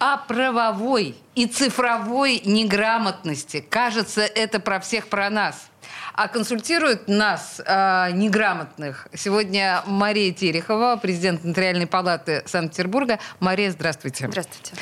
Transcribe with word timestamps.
о 0.00 0.16
правовой 0.16 1.14
и 1.34 1.46
цифровой 1.46 2.40
неграмотности. 2.44 3.60
Кажется, 3.68 4.22
это 4.22 4.58
про 4.58 4.80
всех 4.80 5.08
про 5.08 5.28
нас. 5.28 5.68
А 6.14 6.26
консультирует 6.26 7.06
нас, 7.06 7.60
э, 7.64 8.10
неграмотных, 8.12 9.08
сегодня 9.14 9.82
Мария 9.86 10.32
Терехова, 10.32 10.98
президент 11.00 11.44
Нотариальной 11.44 11.86
палаты 11.86 12.42
Санкт-Петербурга. 12.46 13.18
Мария, 13.40 13.70
здравствуйте. 13.70 14.26
Здравствуйте. 14.26 14.72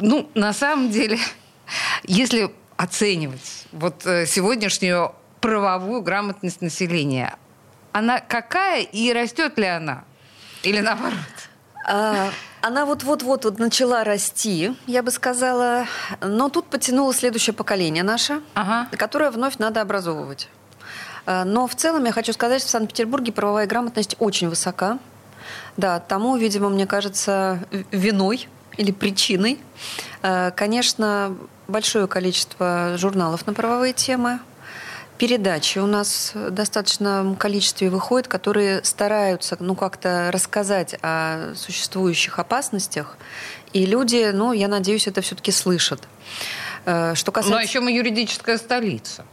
Ну, 0.00 0.28
на 0.34 0.52
самом 0.52 0.90
деле, 0.90 1.18
если 2.02 2.50
оценивать 2.76 3.66
вот 3.72 4.04
э, 4.06 4.26
сегодняшнюю 4.26 5.14
правовую 5.40 6.02
грамотность 6.02 6.62
населения, 6.62 7.36
она 7.92 8.18
какая 8.18 8.82
и 8.82 9.12
растет 9.12 9.56
ли 9.56 9.66
она? 9.66 10.04
Или 10.64 10.80
наоборот? 10.80 11.14
А, 11.84 12.30
она 12.60 12.84
вот-вот-вот 12.84 13.44
вот 13.44 13.58
начала 13.58 14.04
расти, 14.04 14.74
я 14.86 15.02
бы 15.02 15.10
сказала, 15.10 15.86
но 16.20 16.48
тут 16.48 16.66
потянуло 16.66 17.14
следующее 17.14 17.54
поколение 17.54 18.02
наше, 18.02 18.40
Ага. 18.54 18.88
которое 18.96 19.30
вновь 19.30 19.58
надо 19.58 19.80
образовывать. 19.80 20.48
А, 21.26 21.44
Но 21.44 21.66
в 21.66 21.74
целом 21.74 22.04
я 22.04 22.12
хочу 22.12 22.32
сказать, 22.32 22.60
что 22.60 22.68
в 22.68 22.72
Санкт-Петербурге 22.72 23.32
правовая 23.32 23.66
грамотность 23.66 24.16
очень 24.18 24.48
высока. 24.48 24.98
Да, 25.76 26.00
тому, 26.00 26.36
видимо, 26.36 26.68
мне 26.68 26.86
кажется, 26.86 27.60
виной 27.90 28.48
или 28.76 28.92
причиной. 28.92 29.58
А, 30.22 30.50
Конечно, 30.50 31.36
большое 31.68 32.06
количество 32.06 32.94
журналов 32.96 33.46
на 33.46 33.52
правовые 33.54 33.92
темы, 33.92 34.40
передачи 35.18 35.78
у 35.78 35.86
нас 35.86 36.32
в 36.34 36.50
достаточном 36.50 37.36
количестве 37.36 37.90
выходят, 37.90 38.28
которые 38.28 38.82
стараются 38.84 39.56
ну, 39.60 39.74
как-то 39.74 40.30
рассказать 40.32 40.96
о 41.02 41.54
существующих 41.54 42.38
опасностях. 42.38 43.18
И 43.72 43.84
люди, 43.84 44.30
ну, 44.32 44.52
я 44.52 44.68
надеюсь, 44.68 45.06
это 45.06 45.20
все-таки 45.20 45.50
слышат. 45.50 46.08
Э, 46.86 47.14
Что 47.14 47.32
касается... 47.32 47.54
Но 47.54 47.60
еще 47.60 47.80
мы 47.80 47.92
юридическая 47.92 48.56
столица. 48.56 49.24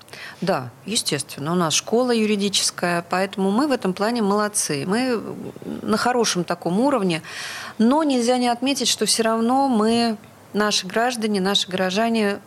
Да, 0.41 0.71
естественно. 0.85 1.51
У 1.53 1.55
нас 1.55 1.73
школа 1.73 2.11
юридическая, 2.11 3.05
поэтому 3.09 3.51
мы 3.51 3.67
в 3.67 3.71
этом 3.71 3.93
плане 3.93 4.21
молодцы. 4.21 4.83
Мы 4.85 5.21
на 5.81 5.97
хорошем 5.97 6.43
таком 6.43 6.79
уровне. 6.79 7.21
Но 7.77 8.03
нельзя 8.03 8.37
не 8.37 8.47
отметить, 8.47 8.87
что 8.87 9.05
все 9.05 9.23
равно 9.23 9.69
мы, 9.69 10.17
наши 10.53 10.87
граждане, 10.87 11.39
наши 11.39 11.69
горожане, 11.69 12.39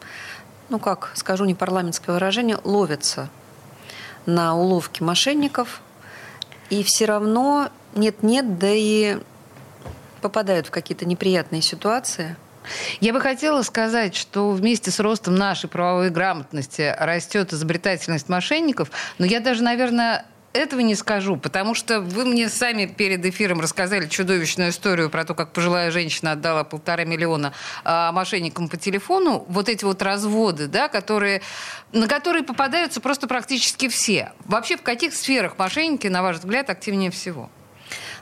ну 0.69 0.78
как 0.78 1.12
скажу 1.14 1.44
не 1.44 1.55
парламентское 1.55 2.14
выражение, 2.14 2.58
ловятся 2.64 3.28
на 4.27 4.55
уловки 4.55 5.02
мошенников. 5.02 5.80
И 6.70 6.83
все 6.83 7.06
равно 7.06 7.70
нет-нет, 7.94 8.58
да 8.58 8.69
и 8.70 9.19
попадают 10.20 10.66
в 10.66 10.70
какие-то 10.70 11.06
неприятные 11.06 11.62
ситуации. 11.62 12.36
Я 13.00 13.14
бы 13.14 13.20
хотела 13.20 13.62
сказать, 13.62 14.14
что 14.14 14.50
вместе 14.50 14.91
с 14.91 15.00
ростом 15.00 15.34
нашей 15.34 15.70
правовой 15.70 16.10
грамотности 16.10 16.94
растет 16.98 17.53
изобретательность 17.55 18.28
мошенников, 18.28 18.91
но 19.16 19.25
я 19.25 19.41
даже, 19.41 19.62
наверное, 19.62 20.26
этого 20.53 20.81
не 20.81 20.94
скажу, 20.94 21.36
потому 21.36 21.75
что 21.75 22.00
вы 22.00 22.25
мне 22.25 22.48
сами 22.48 22.86
перед 22.86 23.25
эфиром 23.25 23.60
рассказали 23.60 24.06
чудовищную 24.06 24.70
историю 24.70 25.10
про 25.10 25.25
то, 25.25 25.34
как 25.34 25.53
пожилая 25.53 25.91
женщина 25.91 26.32
отдала 26.32 26.64
полтора 26.64 27.04
миллиона 27.04 27.53
а, 27.84 28.12
мошенникам 28.12 28.69
по 28.69 28.76
телефону. 28.76 29.44
Вот 29.48 29.69
эти 29.69 29.84
вот 29.84 30.03
разводы, 30.03 30.66
да, 30.66 30.88
которые, 30.88 31.42
на 31.92 32.09
которые 32.09 32.44
попадаются 32.44 33.00
просто 33.00 33.28
практически 33.28 33.88
все. 33.88 34.32
Вообще, 34.44 34.76
в 34.76 34.82
каких 34.82 35.14
сферах 35.14 35.59
мошенники, 35.59 36.06
на 36.06 36.22
ваш 36.22 36.38
взгляд, 36.38 36.70
активнее 36.70 37.10
всего? 37.10 37.50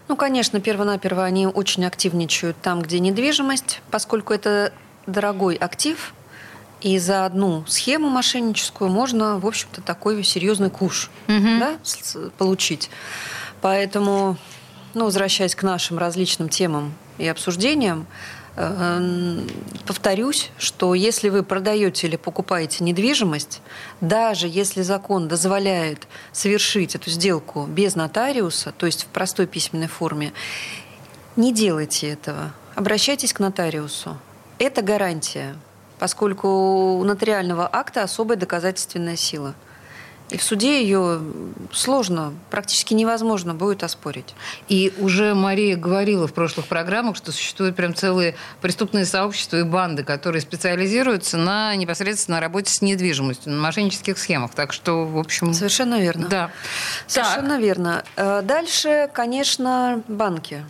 Ну, 0.08 0.16
конечно, 0.16 0.60
перво-наперво 0.60 1.24
они 1.24 1.46
очень 1.46 1.84
активничают 1.84 2.56
там, 2.60 2.82
где 2.82 3.00
недвижимость, 3.00 3.80
поскольку 3.90 4.32
это 4.32 4.72
дорогой 5.06 5.56
актив, 5.56 6.14
и 6.86 6.98
за 6.98 7.24
одну 7.26 7.64
схему 7.66 8.08
мошенническую 8.08 8.88
можно, 8.90 9.38
в 9.40 9.46
общем-то, 9.46 9.80
такой 9.80 10.22
серьезный 10.22 10.70
куш 10.70 11.10
да, 11.60 11.78
с- 11.82 12.12
с- 12.12 12.30
получить. 12.38 12.90
Поэтому, 13.60 14.36
ну, 14.94 15.04
возвращаясь 15.06 15.54
к 15.56 15.62
нашим 15.64 15.98
различным 15.98 16.48
темам 16.48 16.94
и 17.18 17.26
обсуждениям, 17.26 18.06
э, 18.56 19.40
повторюсь, 19.86 20.50
что 20.58 20.94
если 20.94 21.28
вы 21.28 21.42
продаете 21.42 22.06
или 22.06 22.16
покупаете 22.16 22.84
недвижимость, 22.84 23.60
даже 24.00 24.46
если 24.48 24.82
закон 24.82 25.26
дозволяет 25.28 26.06
совершить 26.32 26.94
эту 26.94 27.10
сделку 27.10 27.66
без 27.66 27.96
нотариуса, 27.96 28.72
то 28.72 28.86
есть 28.86 29.02
в 29.04 29.06
простой 29.06 29.46
письменной 29.46 29.88
форме, 29.88 30.32
не 31.34 31.52
делайте 31.52 32.10
этого. 32.10 32.52
Обращайтесь 32.76 33.32
к 33.32 33.40
нотариусу. 33.40 34.16
Это 34.58 34.80
гарантия, 34.82 35.54
поскольку 35.98 36.98
у 36.98 37.04
нотариального 37.04 37.68
акта 37.70 38.02
особая 38.02 38.36
доказательственная 38.36 39.16
сила. 39.16 39.54
И 40.30 40.38
в 40.38 40.42
суде 40.42 40.82
ее 40.82 41.20
сложно, 41.72 42.34
практически 42.50 42.94
невозможно 42.94 43.54
будет 43.54 43.84
оспорить. 43.84 44.34
И 44.68 44.92
уже 44.98 45.34
Мария 45.34 45.76
говорила 45.76 46.26
в 46.26 46.32
прошлых 46.32 46.66
программах, 46.66 47.16
что 47.16 47.30
существуют 47.30 47.76
прям 47.76 47.94
целые 47.94 48.34
преступные 48.60 49.04
сообщества 49.04 49.58
и 49.58 49.62
банды, 49.62 50.02
которые 50.02 50.42
специализируются 50.42 51.36
на 51.36 51.76
непосредственно 51.76 52.40
работе 52.40 52.72
с 52.72 52.82
недвижимостью, 52.82 53.52
на 53.52 53.60
мошеннических 53.60 54.18
схемах. 54.18 54.52
Так 54.52 54.72
что, 54.72 55.06
в 55.06 55.16
общем... 55.16 55.54
Совершенно 55.54 56.00
верно. 56.00 56.26
Да. 56.28 56.50
Совершенно 57.06 57.60
верно. 57.60 58.04
Э, 58.16 58.42
Дальше, 58.42 59.08
конечно, 59.12 60.02
банки. 60.08 60.64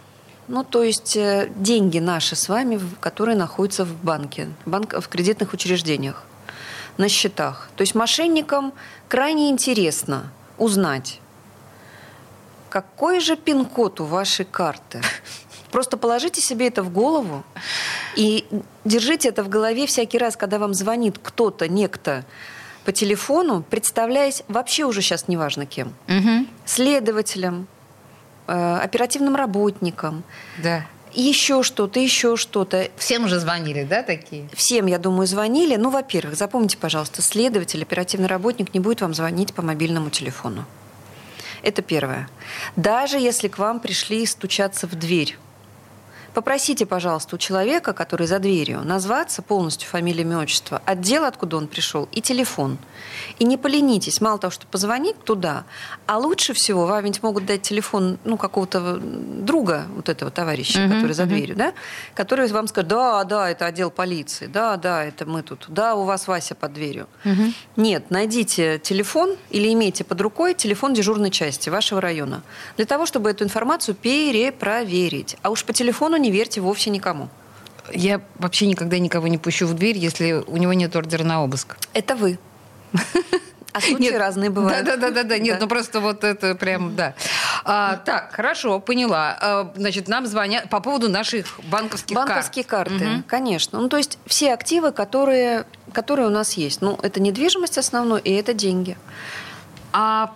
Ну, 0.48 0.62
то 0.64 0.82
есть 0.82 1.16
э, 1.16 1.50
деньги 1.56 1.98
наши 1.98 2.36
с 2.36 2.48
вами, 2.48 2.80
которые 3.00 3.36
находятся 3.36 3.84
в 3.84 3.96
банке, 4.04 4.48
банк, 4.64 4.94
в 4.94 5.08
кредитных 5.08 5.52
учреждениях, 5.52 6.24
на 6.98 7.08
счетах. 7.08 7.68
То 7.76 7.82
есть 7.82 7.94
мошенникам 7.94 8.72
крайне 9.08 9.50
интересно 9.50 10.30
узнать, 10.56 11.20
какой 12.68 13.20
же 13.20 13.36
пин-код 13.36 14.00
у 14.00 14.04
вашей 14.04 14.44
карты. 14.44 15.00
Просто 15.72 15.96
положите 15.96 16.40
себе 16.40 16.68
это 16.68 16.82
в 16.82 16.90
голову 16.92 17.42
и 18.14 18.46
держите 18.84 19.28
это 19.28 19.42
в 19.42 19.48
голове 19.48 19.86
всякий 19.86 20.18
раз, 20.18 20.36
когда 20.36 20.58
вам 20.58 20.74
звонит 20.74 21.18
кто-то, 21.20 21.68
некто 21.68 22.24
по 22.84 22.92
телефону, 22.92 23.64
представляясь 23.68 24.44
вообще 24.46 24.84
уже 24.84 25.02
сейчас 25.02 25.26
неважно 25.26 25.66
кем. 25.66 25.92
Следователем, 26.64 27.66
оперативным 28.46 29.36
работником, 29.36 30.22
Да. 30.62 30.86
еще 31.12 31.62
что-то, 31.62 31.98
еще 32.00 32.36
что-то. 32.36 32.88
Всем 32.96 33.24
уже 33.24 33.38
звонили, 33.40 33.84
да, 33.84 34.02
такие? 34.02 34.48
Всем, 34.54 34.86
я 34.86 34.98
думаю, 34.98 35.26
звонили. 35.26 35.76
Ну, 35.76 35.90
во-первых, 35.90 36.36
запомните, 36.36 36.76
пожалуйста, 36.78 37.22
следователь, 37.22 37.82
оперативный 37.82 38.28
работник 38.28 38.74
не 38.74 38.80
будет 38.80 39.00
вам 39.00 39.14
звонить 39.14 39.54
по 39.54 39.62
мобильному 39.62 40.10
телефону. 40.10 40.64
Это 41.62 41.82
первое. 41.82 42.28
Даже 42.76 43.18
если 43.18 43.48
к 43.48 43.58
вам 43.58 43.80
пришли 43.80 44.24
стучаться 44.26 44.86
в 44.86 44.94
дверь, 44.94 45.36
Попросите, 46.36 46.84
пожалуйста, 46.84 47.36
у 47.36 47.38
человека, 47.38 47.94
который 47.94 48.26
за 48.26 48.38
дверью, 48.38 48.82
назваться 48.84 49.40
полностью 49.40 49.88
фамилия, 49.88 50.20
имя, 50.20 50.36
отчество, 50.40 50.82
отдел, 50.84 51.24
откуда 51.24 51.56
он 51.56 51.66
пришел, 51.66 52.10
и 52.12 52.20
телефон. 52.20 52.76
И 53.38 53.44
не 53.46 53.56
поленитесь, 53.56 54.20
мало 54.20 54.38
того, 54.38 54.50
что 54.50 54.66
позвонить 54.66 55.18
туда, 55.24 55.64
а 56.04 56.18
лучше 56.18 56.52
всего 56.52 56.84
вам 56.84 57.04
ведь 57.04 57.22
могут 57.22 57.46
дать 57.46 57.62
телефон 57.62 58.18
ну, 58.24 58.36
какого-то 58.36 58.98
друга 59.00 59.86
вот 59.94 60.10
этого 60.10 60.30
товарища, 60.30 60.80
Мгм, 60.80 60.92
который 60.92 61.12
за 61.14 61.22
мгм. 61.22 61.34
дверью, 61.34 61.56
да, 61.56 61.72
который 62.12 62.46
вам 62.48 62.68
скажет, 62.68 62.90
да, 62.90 63.24
да, 63.24 63.48
это 63.48 63.64
отдел 63.64 63.90
полиции, 63.90 64.46
да, 64.46 64.76
да, 64.76 65.04
это 65.04 65.24
мы 65.24 65.42
тут, 65.42 65.64
да, 65.68 65.94
у 65.94 66.04
вас 66.04 66.28
Вася 66.28 66.54
под 66.54 66.74
дверью. 66.74 67.06
Нет, 67.76 68.10
найдите 68.10 68.78
телефон 68.78 69.36
или 69.48 69.72
имейте 69.72 70.04
под 70.04 70.20
рукой 70.20 70.52
телефон 70.52 70.92
дежурной 70.92 71.30
части 71.30 71.70
вашего 71.70 72.02
района 72.02 72.42
для 72.76 72.84
того, 72.84 73.06
чтобы 73.06 73.30
эту 73.30 73.42
информацию 73.42 73.94
перепроверить. 73.94 75.38
А 75.40 75.48
уж 75.48 75.64
по 75.64 75.72
телефону 75.72 76.25
не 76.26 76.32
верьте 76.32 76.60
вовсе 76.60 76.90
никому. 76.90 77.28
Я 77.92 78.20
вообще 78.38 78.66
никогда 78.66 78.98
никого 78.98 79.28
не 79.28 79.38
пущу 79.38 79.66
в 79.66 79.74
дверь, 79.74 79.96
если 79.96 80.32
у 80.32 80.56
него 80.56 80.72
нет 80.72 80.96
ордера 80.96 81.22
на 81.22 81.44
обыск. 81.44 81.76
Это 81.94 82.16
вы. 82.16 82.38
А 83.72 83.80
случаи 83.80 84.14
разные 84.14 84.50
бывают. 84.50 84.86
Да, 84.86 84.96
да, 84.96 85.10
да, 85.10 85.22
да, 85.22 85.38
нет, 85.38 85.58
ну 85.60 85.68
просто 85.68 86.00
вот 86.00 86.24
это 86.24 86.54
прям, 86.54 86.96
да. 86.96 87.14
А, 87.62 87.96
так, 87.96 88.32
хорошо, 88.32 88.80
поняла. 88.80 89.36
А, 89.40 89.72
значит, 89.76 90.08
нам 90.08 90.26
звонят 90.26 90.70
по 90.70 90.80
поводу 90.80 91.10
наших 91.10 91.60
банковских 91.64 92.16
карт. 92.16 92.28
Банковские 92.28 92.64
карты, 92.64 93.22
конечно. 93.28 93.78
Ну, 93.78 93.88
то 93.88 93.98
есть 93.98 94.18
все 94.26 94.54
активы, 94.54 94.92
которые, 94.92 95.66
которые 95.92 96.26
у 96.26 96.30
нас 96.30 96.54
есть. 96.54 96.80
Ну, 96.80 96.98
это 97.02 97.20
недвижимость 97.20 97.76
основной, 97.76 98.20
и 98.22 98.32
это 98.32 98.54
деньги. 98.54 98.96
А 99.92 100.34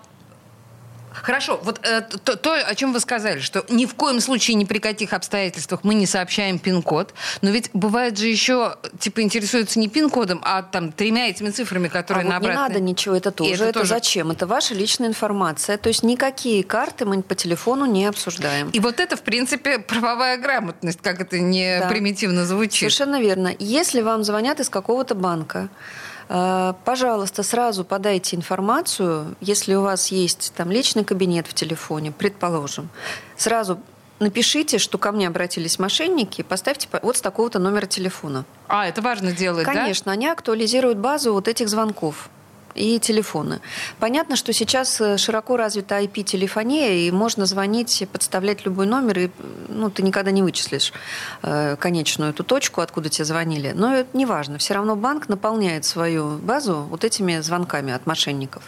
Хорошо, 1.23 1.61
вот 1.63 1.81
э, 1.85 2.03
то, 2.03 2.37
то, 2.37 2.55
о 2.55 2.75
чем 2.75 2.93
вы 2.93 3.01
сказали, 3.01 3.41
что 3.41 3.65
ни 3.69 3.87
в 3.87 3.95
коем 3.95 4.21
случае, 4.21 4.55
ни 4.55 4.65
при 4.65 4.79
каких 4.79 5.13
обстоятельствах 5.13 5.81
мы 5.85 5.95
не 5.95 6.07
сообщаем 6.07 6.59
пин-код, 6.59 7.15
но 7.43 7.51
ведь 7.51 7.71
бывает 7.73 8.19
же 8.19 8.27
еще, 8.27 8.77
типа, 8.99 9.23
интересуются 9.23 9.79
не 9.79 9.89
пин-кодом, 9.89 10.41
а 10.43 10.63
там 10.63 10.93
тремя 10.93 11.29
этими 11.29 11.51
цифрами, 11.51 11.89
которые 11.89 12.27
а 12.27 12.29
на 12.29 12.41
вот 12.41 12.49
не 12.49 12.55
надо 12.55 12.81
ничего, 12.81 13.15
это 13.15 13.31
тоже. 13.31 13.55
это, 13.55 13.65
это 13.65 13.73
тоже... 13.81 13.91
зачем? 13.91 14.31
Это 14.31 14.47
ваша 14.47 14.75
личная 14.75 15.09
информация. 15.09 15.77
То 15.79 15.89
есть 15.89 16.03
никакие 16.03 16.65
карты 16.65 17.05
мы 17.05 17.23
по 17.23 17.35
телефону 17.35 17.87
не 17.87 18.07
обсуждаем. 18.07 18.71
И 18.71 18.81
вот 18.81 19.01
это, 19.01 19.17
в 19.17 19.23
принципе, 19.23 19.79
правовая 19.79 20.39
грамотность, 20.39 21.01
как 21.03 21.21
это 21.21 21.39
не 21.39 21.79
да. 21.81 21.89
примитивно 21.89 22.45
звучит. 22.47 22.81
Совершенно 22.81 23.21
верно. 23.21 23.55
Если 23.59 24.01
вам 24.01 24.25
звонят 24.25 24.61
из 24.61 24.69
какого-то 24.69 25.15
банка, 25.15 25.69
пожалуйста, 26.85 27.43
сразу 27.43 27.85
подайте 27.85 28.37
информацию, 28.37 29.35
если 29.41 29.75
у 29.75 29.83
вас 29.83 30.13
есть 30.13 30.53
там 30.57 30.71
личный 30.71 31.05
кабинет 31.05 31.49
в 31.49 31.55
телефоне, 31.55 32.13
предположим, 32.13 32.89
сразу 33.37 33.81
напишите, 34.21 34.79
что 34.79 34.97
ко 34.99 35.11
мне 35.11 35.27
обратились 35.27 35.79
мошенники, 35.81 36.43
поставьте 36.43 36.89
вот 37.03 37.17
с 37.17 37.21
такого-то 37.21 37.59
номера 37.59 37.87
телефона. 37.87 38.45
А, 38.69 38.87
это 38.87 39.03
важно 39.03 39.33
делать, 39.33 39.65
Конечно, 39.65 40.07
да? 40.07 40.13
они 40.13 40.29
актуализируют 40.29 40.99
базу 40.99 41.33
вот 41.33 41.49
этих 41.49 41.69
звонков 41.69 42.29
и 42.81 42.99
телефоны. 42.99 43.61
Понятно, 43.99 44.37
что 44.37 44.53
сейчас 44.53 45.01
э, 45.01 45.19
широко 45.19 45.57
развита 45.57 46.01
IP-телефония, 46.01 47.07
и 47.07 47.11
можно 47.11 47.47
звонить, 47.47 48.07
подставлять 48.13 48.65
любой 48.65 48.87
номер, 48.87 49.19
и 49.19 49.31
ну, 49.69 49.91
ты 49.91 50.03
никогда 50.03 50.31
не 50.31 50.43
вычислишь 50.43 50.93
э, 51.43 51.77
конечную 51.77 52.31
эту 52.31 52.45
точку, 52.45 52.81
откуда 52.81 53.09
тебе 53.09 53.25
звонили. 53.25 53.73
Но 53.75 53.95
это 53.95 54.17
не 54.17 54.27
важно. 54.27 54.59
Все 54.59 54.75
равно 54.75 54.97
банк 54.97 55.29
наполняет 55.29 55.85
свою 55.85 56.39
базу 56.39 56.87
вот 56.91 57.05
этими 57.05 57.41
звонками 57.41 57.93
от 57.93 58.07
мошенников. 58.07 58.63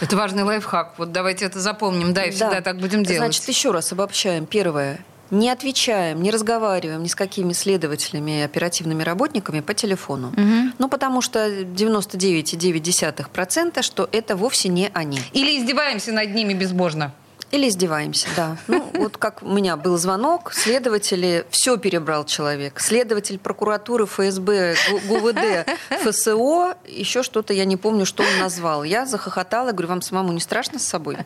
Это 0.00 0.16
важный 0.16 0.42
лайфхак. 0.42 0.94
Вот 0.98 1.12
давайте 1.12 1.46
это 1.46 1.60
запомним, 1.60 2.12
да, 2.12 2.24
и 2.24 2.30
всегда 2.30 2.50
да. 2.56 2.60
так 2.60 2.78
будем 2.78 3.02
делать. 3.02 3.18
Значит, 3.18 3.48
еще 3.48 3.70
раз 3.70 3.92
обобщаем. 3.92 4.46
Первое 4.46 5.00
не 5.30 5.50
отвечаем, 5.50 6.22
не 6.22 6.30
разговариваем 6.30 7.02
ни 7.02 7.08
с 7.08 7.14
какими 7.14 7.52
следователями 7.52 8.40
и 8.40 8.42
оперативными 8.42 9.02
работниками 9.02 9.60
по 9.60 9.74
телефону. 9.74 10.28
Угу. 10.28 10.72
Ну, 10.78 10.88
потому 10.88 11.20
что 11.20 11.46
99,9%, 11.48 13.82
что 13.82 14.08
это 14.12 14.36
вовсе 14.36 14.68
не 14.68 14.88
они. 14.94 15.18
Или 15.32 15.58
издеваемся 15.58 16.12
над 16.12 16.32
ними 16.34 16.54
безбожно. 16.54 17.12
Или 17.50 17.68
издеваемся, 17.68 18.28
да. 18.36 18.58
Ну, 18.66 18.90
вот 18.94 19.16
как 19.16 19.42
у 19.42 19.48
меня 19.48 19.76
был 19.76 19.96
звонок, 19.96 20.52
следователи, 20.52 21.46
все 21.50 21.78
перебрал 21.78 22.26
человек. 22.26 22.78
Следователь 22.78 23.38
прокуратуры, 23.38 24.04
ФСБ, 24.04 24.76
ГУВД, 25.06 25.66
ФСО, 26.02 26.76
еще 26.86 27.22
что-то, 27.22 27.54
я 27.54 27.64
не 27.64 27.78
помню, 27.78 28.04
что 28.04 28.22
он 28.22 28.38
назвал. 28.38 28.84
Я 28.84 29.06
захохотала, 29.06 29.72
говорю, 29.72 29.88
вам 29.88 30.02
самому 30.02 30.32
не 30.32 30.40
страшно 30.40 30.78
с 30.78 30.84
собой? 30.84 31.16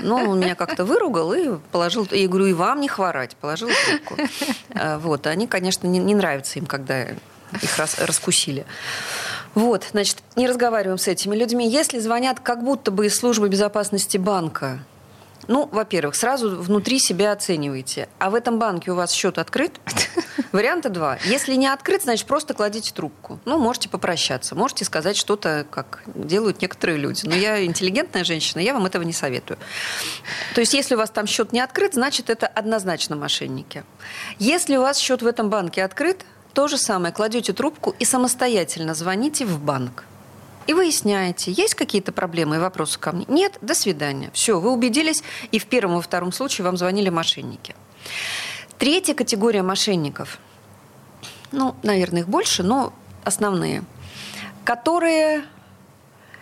Ну, 0.00 0.16
он 0.16 0.40
меня 0.40 0.54
как-то 0.54 0.84
выругал 0.84 1.34
и 1.34 1.58
положил, 1.72 2.08
я 2.10 2.26
говорю, 2.26 2.46
и 2.46 2.52
вам 2.54 2.80
не 2.80 2.88
хворать, 2.88 3.36
положил 3.36 3.68
трубку. 3.86 4.16
А, 4.74 4.98
вот, 4.98 5.26
они, 5.26 5.46
конечно, 5.46 5.86
не, 5.86 5.98
не 5.98 6.14
нравится 6.14 6.58
им, 6.58 6.66
когда 6.66 7.02
их 7.02 7.78
рас, 7.78 7.98
раскусили. 7.98 8.64
Вот, 9.54 9.84
значит, 9.92 10.18
не 10.36 10.48
разговариваем 10.48 10.98
с 10.98 11.06
этими 11.06 11.36
людьми. 11.36 11.68
Если 11.68 11.98
звонят 11.98 12.40
как 12.40 12.64
будто 12.64 12.90
бы 12.90 13.06
из 13.06 13.16
службы 13.16 13.48
безопасности 13.48 14.16
банка, 14.16 14.80
ну, 15.48 15.68
во-первых, 15.70 16.14
сразу 16.14 16.56
внутри 16.60 16.98
себя 16.98 17.32
оцениваете. 17.32 18.08
А 18.18 18.30
в 18.30 18.34
этом 18.34 18.58
банке 18.58 18.90
у 18.90 18.94
вас 18.94 19.12
счет 19.12 19.38
открыт? 19.38 19.72
Варианта 20.52 20.88
два. 20.88 21.18
Если 21.24 21.54
не 21.54 21.66
открыт, 21.66 22.02
значит, 22.02 22.26
просто 22.26 22.54
кладите 22.54 22.92
трубку. 22.92 23.38
Ну, 23.44 23.58
можете 23.58 23.88
попрощаться, 23.88 24.54
можете 24.54 24.84
сказать 24.84 25.16
что-то, 25.16 25.66
как 25.70 26.02
делают 26.14 26.62
некоторые 26.62 26.98
люди. 26.98 27.22
Но 27.24 27.34
я 27.34 27.64
интеллигентная 27.64 28.24
женщина, 28.24 28.60
я 28.60 28.74
вам 28.74 28.86
этого 28.86 29.02
не 29.02 29.12
советую. 29.12 29.58
То 30.54 30.60
есть, 30.60 30.74
если 30.74 30.94
у 30.94 30.98
вас 30.98 31.10
там 31.10 31.26
счет 31.26 31.52
не 31.52 31.60
открыт, 31.60 31.94
значит, 31.94 32.30
это 32.30 32.46
однозначно 32.46 33.16
мошенники. 33.16 33.84
Если 34.38 34.76
у 34.76 34.82
вас 34.82 34.98
счет 34.98 35.22
в 35.22 35.26
этом 35.26 35.50
банке 35.50 35.84
открыт, 35.84 36.24
то 36.52 36.68
же 36.68 36.78
самое, 36.78 37.12
кладете 37.12 37.52
трубку 37.52 37.94
и 37.98 38.04
самостоятельно 38.04 38.94
звоните 38.94 39.44
в 39.44 39.60
банк 39.60 40.04
и 40.66 40.74
выясняете, 40.74 41.52
есть 41.52 41.74
какие-то 41.74 42.12
проблемы 42.12 42.56
и 42.56 42.58
вопросы 42.58 42.98
ко 42.98 43.12
мне. 43.12 43.24
Нет, 43.28 43.58
до 43.60 43.74
свидания. 43.74 44.30
Все, 44.32 44.58
вы 44.60 44.70
убедились, 44.70 45.22
и 45.50 45.58
в 45.58 45.66
первом 45.66 45.98
и 45.98 46.02
втором 46.02 46.32
случае 46.32 46.64
вам 46.64 46.76
звонили 46.76 47.10
мошенники. 47.10 47.74
Третья 48.78 49.14
категория 49.14 49.62
мошенников, 49.62 50.38
ну, 51.52 51.74
наверное, 51.82 52.22
их 52.22 52.28
больше, 52.28 52.62
но 52.62 52.92
основные, 53.24 53.84
которые, 54.64 55.44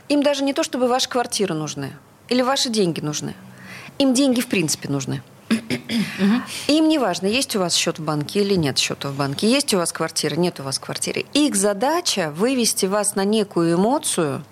им 0.08 0.22
даже 0.22 0.42
не 0.42 0.52
то, 0.52 0.62
чтобы 0.62 0.88
ваши 0.88 1.08
квартиры 1.08 1.54
нужны 1.54 1.92
или 2.28 2.42
ваши 2.42 2.70
деньги 2.70 3.00
нужны. 3.00 3.34
Им 3.98 4.14
деньги 4.14 4.40
в 4.40 4.46
принципе 4.46 4.88
нужны. 4.88 5.22
Им 6.68 6.88
не 6.88 6.98
важно, 6.98 7.26
есть 7.26 7.56
у 7.56 7.60
вас 7.60 7.74
счет 7.74 7.98
в 7.98 8.04
банке 8.04 8.40
или 8.40 8.54
нет 8.54 8.78
счета 8.78 9.08
в 9.08 9.16
банке, 9.16 9.50
есть 9.50 9.72
у 9.74 9.78
вас 9.78 9.92
квартира, 9.92 10.34
нет 10.36 10.60
у 10.60 10.62
вас 10.62 10.78
квартиры. 10.78 11.24
Их 11.32 11.56
задача 11.56 12.32
вывести 12.34 12.86
вас 12.86 13.14
на 13.14 13.24
некую 13.24 13.74
эмоцию, 13.74 14.44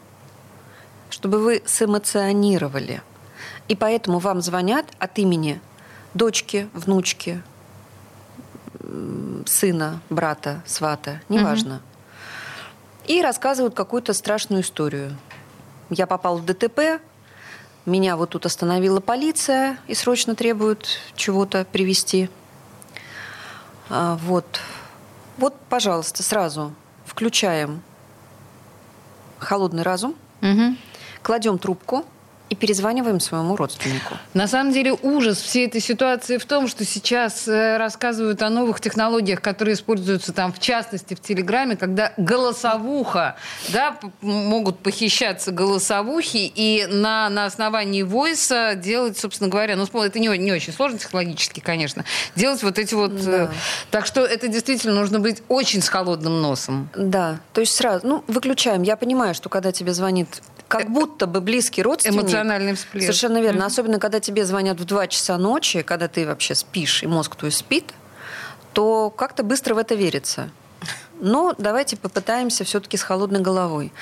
чтобы 1.11 1.39
вы 1.39 1.63
сэмоционировали. 1.67 3.03
И 3.69 3.77
поэтому 3.77 4.19
вам 4.19 4.41
звонят 4.43 4.87
от 4.99 5.19
имени 5.19 5.61
дочки, 6.15 6.69
внучки, 6.73 7.43
сына, 9.47 10.01
брата, 10.11 10.63
свата, 10.67 11.21
неважно. 11.29 11.81
И 13.07 13.23
рассказывают 13.23 13.75
какую-то 13.75 14.13
страшную 14.13 14.63
историю. 14.63 15.17
Я 15.89 16.07
попал 16.07 16.39
в 16.39 16.45
ДТП, 16.45 17.01
меня 17.91 18.17
вот 18.17 18.31
тут 18.31 18.47
остановила 18.47 19.01
полиция 19.01 19.79
и 19.87 19.95
срочно 19.95 20.35
требует 20.35 20.99
чего-то 21.15 21.67
привезти. 21.71 22.31
А, 23.91 24.17
вот. 24.17 24.61
Вот, 25.37 25.55
пожалуйста, 25.69 26.23
сразу 26.23 26.73
включаем 27.05 27.83
холодный 29.39 29.83
разум, 29.83 30.15
угу. 30.41 30.77
кладем 31.23 31.59
трубку– 31.59 32.05
и 32.51 32.57
перезваниваем 32.57 33.21
своему 33.21 33.55
родственнику. 33.55 34.15
На 34.35 34.49
самом 34.49 34.73
деле 34.73 34.93
ужас 34.93 35.41
всей 35.41 35.67
этой 35.67 35.81
ситуации 35.81 36.37
в 36.37 36.45
том, 36.45 36.67
что 36.67 36.85
сейчас 36.85 37.47
э, 37.47 37.77
рассказывают 37.77 38.43
о 38.43 38.51
новых 38.51 38.81
технологиях, 38.81 39.41
которые 39.41 39.75
используются 39.75 40.33
там, 40.33 40.53
в 40.53 40.59
частности, 40.59 41.15
в 41.15 41.21
Телеграме, 41.21 41.77
когда 41.77 42.13
голосовуха, 42.17 43.37
да, 43.69 43.97
могут 44.21 44.81
похищаться 44.81 45.53
голосовухи 45.53 46.53
и 46.53 46.87
на, 46.91 47.29
на 47.31 47.45
основании 47.45 48.03
войса 48.03 48.75
делать, 48.75 49.17
собственно 49.17 49.49
говоря, 49.49 49.77
ну, 49.77 49.87
это 50.03 50.19
не, 50.19 50.27
не 50.37 50.53
очень 50.53 50.73
сложно 50.73 50.99
технологически, 50.99 51.61
конечно, 51.61 52.05
делать 52.35 52.65
вот 52.65 52.79
эти 52.79 52.95
вот... 52.95 53.13
Э, 53.13 53.47
да. 53.47 53.51
Так 53.93 54.07
что 54.07 54.25
это 54.25 54.49
действительно 54.49 54.95
нужно 54.95 55.21
быть 55.21 55.43
очень 55.49 55.83
с 55.83 55.89
холодным 55.89 56.43
носом. 56.43 56.91
Да, 56.97 57.39
то 57.53 57.61
есть 57.61 57.77
сразу, 57.77 58.05
ну, 58.05 58.25
выключаем. 58.27 58.83
Я 58.83 58.97
понимаю, 58.97 59.35
что 59.35 59.49
когда 59.49 59.71
тебе 59.71 59.95
звонит 59.95 60.43
как 60.71 60.89
будто 60.89 61.27
бы 61.27 61.41
близкий 61.41 61.83
родственник. 61.83 62.23
Эмоциональный 62.23 62.75
всплеск. 62.75 63.07
Совершенно 63.07 63.43
верно. 63.43 63.63
Mm-hmm. 63.63 63.67
Особенно, 63.67 63.99
когда 63.99 64.21
тебе 64.21 64.45
звонят 64.45 64.79
в 64.79 64.85
2 64.85 65.09
часа 65.09 65.37
ночи, 65.37 65.83
когда 65.83 66.07
ты 66.07 66.25
вообще 66.25 66.55
спишь, 66.55 67.03
и 67.03 67.09
мозг 67.09 67.35
твой 67.35 67.51
спит, 67.51 67.93
то 68.73 69.11
как-то 69.11 69.43
быстро 69.43 69.75
в 69.75 69.79
это 69.79 69.97
верится. 69.97 70.49
Но 71.19 71.55
давайте 71.59 71.97
попытаемся 71.97 72.63
все-таки 72.63 72.97
с 72.97 73.03
холодной 73.03 73.41
головой. 73.41 73.93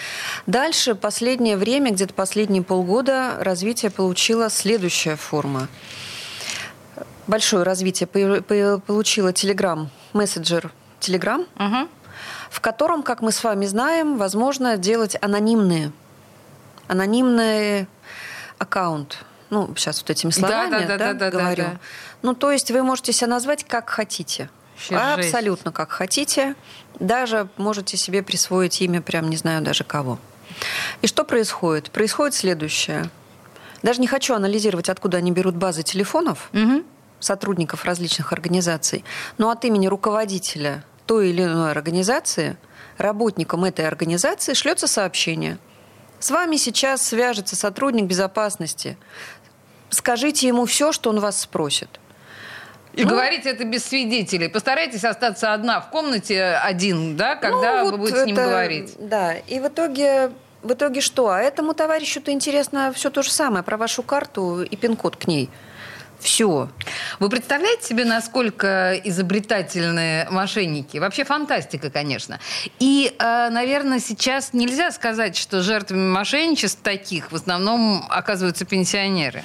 Дальше, 0.47 0.95
последнее 0.95 1.57
время, 1.57 1.91
где-то 1.91 2.13
последние 2.13 2.63
полгода, 2.63 3.39
развитие 3.41 3.91
получила 3.91 4.51
следующая 4.51 5.17
форма. 5.17 5.69
Большое 7.27 7.63
развитие 7.63 8.07
получила 8.07 9.33
Telegram, 9.33 9.87
мессенджер 10.13 10.71
Telegram, 11.01 11.47
угу. 11.57 11.89
в 12.51 12.61
котором, 12.61 13.03
как 13.03 13.23
мы 13.23 13.33
с 13.33 13.43
вами 13.43 13.65
знаем, 13.65 14.19
возможно 14.19 14.77
делать 14.77 15.17
анонимные 15.23 15.93
анонимный 16.89 17.87
аккаунт. 18.59 19.19
Ну, 19.51 19.73
сейчас 19.77 20.01
вот 20.01 20.11
этими 20.11 20.31
словами 20.31 20.87
да, 20.87 20.97
да, 20.97 20.99
да, 20.99 21.15
да, 21.15 21.31
говорю. 21.31 21.65
Да, 21.65 21.71
да. 21.71 21.81
Ну, 22.23 22.35
то 22.35 22.51
есть 22.51 22.71
вы 22.71 22.83
можете 22.83 23.13
себя 23.13 23.29
назвать 23.29 23.65
как 23.65 23.89
хотите. 23.89 24.51
Сейчас 24.79 25.19
Абсолютно 25.19 25.71
жесть. 25.71 25.77
как 25.77 25.91
хотите. 25.91 26.55
Даже 26.99 27.49
можете 27.57 27.97
себе 27.97 28.23
присвоить 28.23 28.81
имя, 28.81 29.01
прям 29.01 29.31
не 29.31 29.37
знаю 29.37 29.63
даже 29.63 29.85
кого. 29.85 30.19
И 31.03 31.07
что 31.07 31.25
происходит? 31.25 31.91
Происходит 31.91 32.35
следующее. 32.35 33.11
Даже 33.83 34.01
не 34.01 34.07
хочу 34.07 34.35
анализировать, 34.35 34.89
откуда 34.89 35.19
они 35.19 35.31
берут 35.31 35.55
базы 35.55 35.83
телефонов 35.83 36.51
угу. 36.53 36.83
сотрудников 37.21 37.85
различных 37.85 38.33
организаций, 38.33 39.05
но 39.39 39.51
от 39.51 39.65
имени 39.65 39.87
руководителя 39.87 40.85
той 41.07 41.31
или 41.31 41.45
иной 41.45 41.71
организации 41.71 42.57
работникам 42.99 43.65
этой 43.65 43.87
организации 43.87 44.55
шлется 44.55 44.87
сообщение– 44.87 45.59
С 46.21 46.31
вами 46.31 46.57
сейчас 46.57 47.07
свяжется 47.07 47.57
сотрудник 47.57 48.05
безопасности. 48.05 48.97
Скажите 49.91 50.47
ему 50.47 50.67
все, 50.67 50.93
что 50.93 51.11
он 51.11 51.21
вас 51.21 51.41
спросит. 51.41 52.01
И 52.95 53.05
ну, 53.05 53.11
говорите 53.11 53.51
это 53.51 53.65
без 53.65 53.85
свидетелей. 53.85 54.49
Постарайтесь 54.49 55.05
остаться 55.05 55.53
одна 55.53 55.81
в 55.81 55.91
комнате 55.91 56.43
один, 56.43 57.17
да, 57.17 57.37
когда 57.37 57.85
ну, 57.85 57.93
вы 57.93 57.97
будете 57.99 58.17
это, 58.17 58.25
с 58.25 58.27
ним 58.27 58.37
говорить. 58.37 58.95
Да, 58.99 59.35
и 59.35 59.61
в 59.61 59.69
итоге 59.69 60.33
в 60.63 60.73
итоге 60.73 61.01
что? 61.01 61.29
А 61.29 61.39
этому 61.39 61.75
товарищу-то 61.75 62.33
интересно 62.33 62.93
все 62.93 63.11
то 63.11 63.23
же 63.23 63.31
самое 63.31 63.63
про 63.63 63.77
вашу 63.77 64.03
карту 64.03 64.63
и 64.63 64.77
пин-код 64.77 65.17
к 65.17 65.29
ней. 65.29 65.49
Все. 66.21 66.69
Вы 67.21 67.29
представляете 67.29 67.87
себе, 67.87 68.05
насколько 68.05 69.01
изобретательные 69.05 70.29
мошенники? 70.31 70.99
Вообще 70.99 71.25
фантастика, 71.25 71.91
конечно. 71.91 72.41
И, 72.81 73.15
э, 73.19 73.49
наверное, 73.51 74.01
сейчас 74.01 74.53
нельзя 74.53 74.91
сказать, 74.91 75.37
что 75.37 75.63
жертвами 75.63 76.09
мошенничеств 76.11 76.81
таких 76.83 77.31
в 77.31 77.37
основном 77.37 78.05
оказываются 78.09 78.65
пенсионеры. 78.65 79.43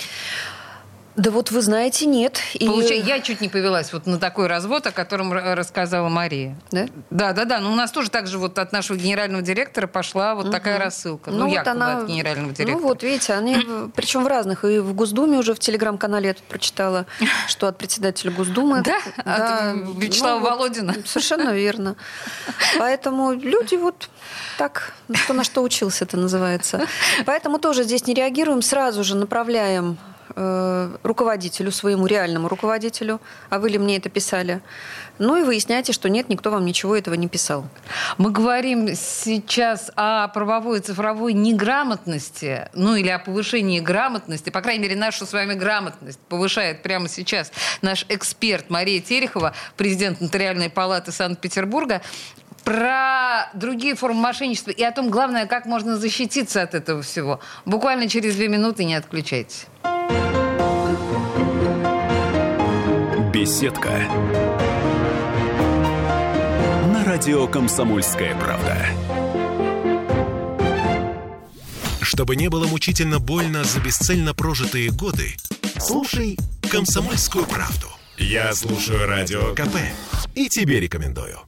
Да 1.16 1.30
вот 1.30 1.52
вы 1.52 1.62
знаете, 1.62 2.08
нет. 2.08 2.40
И... 2.56 2.66
Получай, 2.66 3.00
я 3.00 3.20
чуть 3.20 3.40
не 3.40 3.50
повелась 3.50 3.94
вот 3.94 4.08
на 4.08 4.18
такой 4.18 4.48
развод, 4.48 4.88
о 4.88 4.92
котором 4.92 5.32
рассказала 5.32 6.10
Мария. 6.10 6.56
Да? 6.72 6.88
Да, 7.12 7.34
да, 7.34 7.46
да. 7.46 7.60
Но 7.60 7.72
у 7.72 7.76
нас 7.76 7.92
тоже 7.92 8.10
так 8.10 8.26
же 8.28 8.40
вот 8.40 8.58
от 8.58 8.72
нашего 8.72 8.98
генерального 8.98 9.44
директора 9.44 9.86
пошла 9.86 10.34
вот 10.34 10.46
угу. 10.46 10.52
такая 10.52 10.80
рассылка. 10.80 11.30
Ну, 11.30 11.40
ну 11.40 11.46
вот 11.46 11.54
якобы 11.54 11.72
она... 11.72 12.00
от 12.00 12.08
генерального 12.08 12.48
ну 12.48 12.54
директора. 12.54 12.80
Ну 12.80 12.88
вот, 12.88 13.04
видите, 13.04 13.34
они, 13.34 13.58
причем 13.96 14.24
в 14.24 14.28
разных. 14.28 14.66
И 14.66 14.80
в 14.80 14.94
Госдуме 14.94 15.38
уже 15.38 15.54
в 15.54 15.60
телеграм-канале 15.60 16.30
я 16.30 16.36
прочитала, 16.50 17.06
что 17.48 17.68
от 17.68 17.78
председателя 17.78 18.32
Госдумы. 18.32 18.82
Да? 18.82 18.98
От 19.18 19.76
Вячеслава 20.02 20.40
ну 20.40 20.46
Володина. 20.46 20.96
Совершенно 21.06 21.52
верно. 21.52 21.96
Поэтому 22.80 23.34
люди 23.34 23.76
вот 23.76 24.10
так, 24.58 24.94
кто 25.26 25.34
на 25.34 25.44
что 25.44 25.62
учился, 25.62 26.06
это 26.06 26.18
называется. 26.18 26.88
Поэтому 27.26 27.60
тоже 27.60 27.84
здесь 27.84 28.08
не 28.08 28.16
реагируем, 28.16 28.64
сразу 28.64 29.04
же 29.04 29.16
направляем 29.16 29.98
Э, 30.36 30.98
руководителю, 31.04 31.72
своему 31.72 32.08
реальному 32.08 32.48
руководителю, 32.48 33.22
а 33.52 33.60
вы 33.60 33.70
ли 33.70 33.78
мне 33.78 33.98
это 33.98 34.10
писали, 34.10 34.62
ну 35.20 35.36
и 35.36 35.44
выясняйте, 35.44 35.94
что 35.94 36.10
нет, 36.10 36.28
никто 36.28 36.50
вам 36.50 36.66
ничего 36.66 36.96
этого 36.96 37.14
не 37.14 37.28
писал. 37.28 37.68
Мы 38.18 38.32
говорим 38.32 38.96
сейчас 38.96 39.92
о 39.96 40.28
правовой 40.30 40.80
и 40.80 40.82
цифровой 40.82 41.34
неграмотности, 41.34 42.68
ну 42.74 42.96
или 42.96 43.10
о 43.10 43.20
повышении 43.20 43.80
грамотности, 43.80 44.50
по 44.50 44.62
крайней 44.62 44.82
мере, 44.82 44.96
нашу 44.96 45.28
с 45.28 45.34
вами 45.34 45.54
грамотность 45.54 46.20
повышает 46.30 46.82
прямо 46.82 47.10
сейчас 47.10 47.52
наш 47.84 48.04
эксперт 48.10 48.72
Мария 48.72 49.02
Терехова, 49.02 49.54
президент 49.78 50.20
Нотариальной 50.20 50.72
палаты 50.72 51.12
Санкт-Петербурга 51.12 52.02
про 52.64 53.52
другие 53.54 53.94
формы 53.94 54.22
мошенничества 54.22 54.72
и 54.72 54.82
о 54.82 54.92
том, 54.92 55.12
главное, 55.12 55.46
как 55.46 55.68
можно 55.68 55.96
защититься 55.98 56.64
от 56.64 56.74
этого 56.74 57.04
всего. 57.04 57.40
Буквально 57.66 58.10
через 58.10 58.36
две 58.36 58.48
минуты 58.48 58.84
не 58.84 58.96
отключайтесь. 58.96 59.68
Беседка. 63.32 63.92
На 66.92 67.04
радио 67.06 67.48
«Комсомольская 67.48 68.36
правда». 68.36 68.78
Чтобы 72.02 72.36
не 72.36 72.50
было 72.50 72.68
мучительно 72.68 73.20
больно 73.20 73.64
за 73.64 73.80
бесцельно 73.80 74.34
прожитые 74.34 74.92
годы, 74.92 75.36
слушай 75.80 76.38
«Комсомольскую 76.70 77.46
правду». 77.46 77.88
Я 78.18 78.54
слушаю 78.54 79.08
Радио 79.08 79.54
КП 79.56 79.76
и 80.36 80.48
тебе 80.48 80.80
рекомендую. 80.80 81.40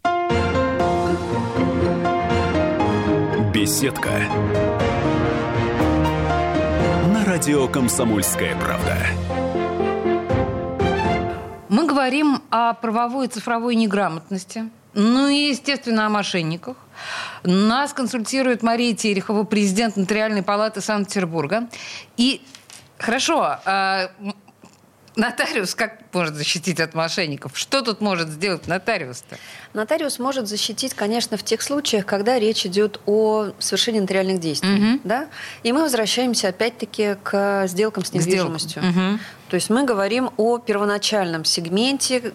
Беседка. 3.53 4.74
Радио 7.45 7.67
«Комсомольская 7.67 8.55
правда». 8.55 8.97
Мы 11.69 11.85
говорим 11.85 12.41
о 12.49 12.73
правовой 12.73 13.27
и 13.27 13.29
цифровой 13.29 13.75
неграмотности. 13.75 14.71
Ну 14.95 15.27
и, 15.27 15.49
естественно, 15.49 16.07
о 16.07 16.09
мошенниках. 16.09 16.75
Нас 17.43 17.93
консультирует 17.93 18.63
Мария 18.63 18.95
Терехова, 18.95 19.43
президент 19.43 19.95
Нотариальной 19.95 20.41
палаты 20.41 20.81
Санкт-Петербурга. 20.81 21.69
И 22.17 22.41
хорошо, 22.97 23.59
а, 23.63 24.09
Нотариус 25.15 25.75
как 25.75 25.99
может 26.13 26.35
защитить 26.35 26.79
от 26.79 26.93
мошенников? 26.93 27.57
Что 27.57 27.81
тут 27.81 28.01
может 28.01 28.29
сделать 28.29 28.67
нотариус-то? 28.67 29.37
Нотариус 29.73 30.19
может 30.19 30.47
защитить, 30.47 30.93
конечно, 30.93 31.37
в 31.37 31.43
тех 31.43 31.61
случаях, 31.61 32.05
когда 32.05 32.37
речь 32.37 32.65
идет 32.65 32.99
о 33.05 33.51
совершении 33.59 34.01
нотариальных 34.01 34.39
действий. 34.39 34.93
Угу. 34.95 35.01
Да? 35.05 35.27
И 35.63 35.71
мы 35.71 35.81
возвращаемся 35.83 36.49
опять-таки 36.49 37.15
к 37.23 37.65
сделкам 37.67 38.03
с 38.03 38.11
недвижимостью. 38.13 38.81
Угу. 38.81 39.19
То 39.49 39.55
есть 39.55 39.69
мы 39.69 39.85
говорим 39.85 40.31
о 40.37 40.57
первоначальном 40.57 41.45
сегменте. 41.45 42.33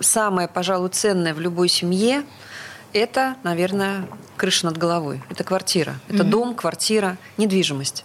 Самое, 0.00 0.48
пожалуй, 0.48 0.88
ценное 0.88 1.34
в 1.34 1.40
любой 1.40 1.68
семье– 1.68 2.24
это, 2.94 3.36
наверное, 3.42 4.06
крыша 4.38 4.66
над 4.66 4.78
головой. 4.78 5.22
Это 5.28 5.44
квартира. 5.44 5.96
Это 6.08 6.22
угу. 6.22 6.30
дом, 6.30 6.54
квартира, 6.54 7.18
недвижимость. 7.36 8.04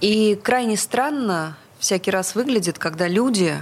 И 0.00 0.38
крайне 0.42 0.76
странно 0.76 1.56
всякий 1.80 2.10
раз 2.10 2.34
выглядит, 2.34 2.78
когда 2.78 3.08
люди, 3.08 3.56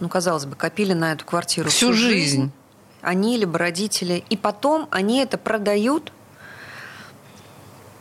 ну, 0.00 0.08
казалось 0.08 0.44
бы, 0.44 0.56
копили 0.56 0.92
на 0.92 1.12
эту 1.12 1.24
квартиру 1.24 1.70
всю, 1.70 1.92
всю 1.92 1.92
жизнь. 1.94 2.18
жизнь, 2.18 2.52
они 3.00 3.38
либо 3.38 3.58
родители, 3.58 4.24
и 4.28 4.36
потом 4.36 4.88
они 4.90 5.20
это 5.20 5.38
продают 5.38 6.12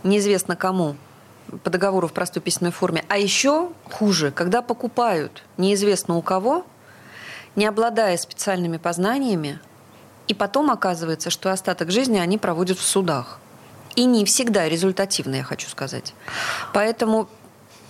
неизвестно 0.04 0.56
кому, 0.56 0.96
по 1.64 1.70
договору 1.70 2.08
в 2.08 2.14
простой 2.14 2.42
письменной 2.42 2.72
форме. 2.72 3.06
А 3.08 3.18
еще 3.18 3.72
хуже, 3.92 4.32
когда 4.32 4.62
покупают 4.62 5.44
неизвестно 5.58 6.18
у 6.18 6.22
кого, 6.22 6.66
не 7.56 7.66
обладая 7.66 8.18
специальными 8.18 8.78
познаниями, 8.78 9.60
и 10.28 10.34
потом 10.34 10.72
оказывается, 10.72 11.30
что 11.30 11.52
остаток 11.52 11.92
жизни 11.92 12.18
они 12.18 12.38
проводят 12.38 12.80
в 12.80 12.84
судах. 12.84 13.40
И 13.96 14.06
не 14.06 14.26
всегда 14.26 14.68
результативно, 14.68 15.36
я 15.36 15.44
хочу 15.44 15.70
сказать. 15.70 16.14
Поэтому 16.74 17.30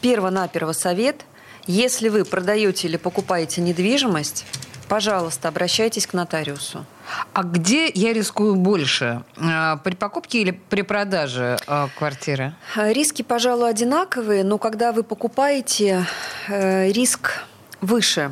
перво-наперво 0.05 0.71
совет. 0.73 1.25
Если 1.65 2.09
вы 2.09 2.25
продаете 2.25 2.87
или 2.87 2.95
покупаете 2.95 3.61
недвижимость, 3.61 4.45
пожалуйста, 4.87 5.47
обращайтесь 5.47 6.05
к 6.05 6.13
нотариусу. 6.13 6.85
А 7.33 7.41
где 7.41 7.87
я 7.87 8.13
рискую 8.13 8.55
больше? 8.55 9.23
А, 9.35 9.77
при 9.77 9.95
покупке 9.95 10.43
или 10.43 10.51
при 10.51 10.83
продаже 10.83 11.57
а, 11.65 11.89
квартиры? 11.97 12.53
Риски, 12.75 13.23
пожалуй, 13.23 13.67
одинаковые, 13.67 14.43
но 14.43 14.59
когда 14.59 14.91
вы 14.91 15.01
покупаете, 15.01 16.05
э, 16.49 16.91
риск 16.91 17.43
выше. 17.81 18.31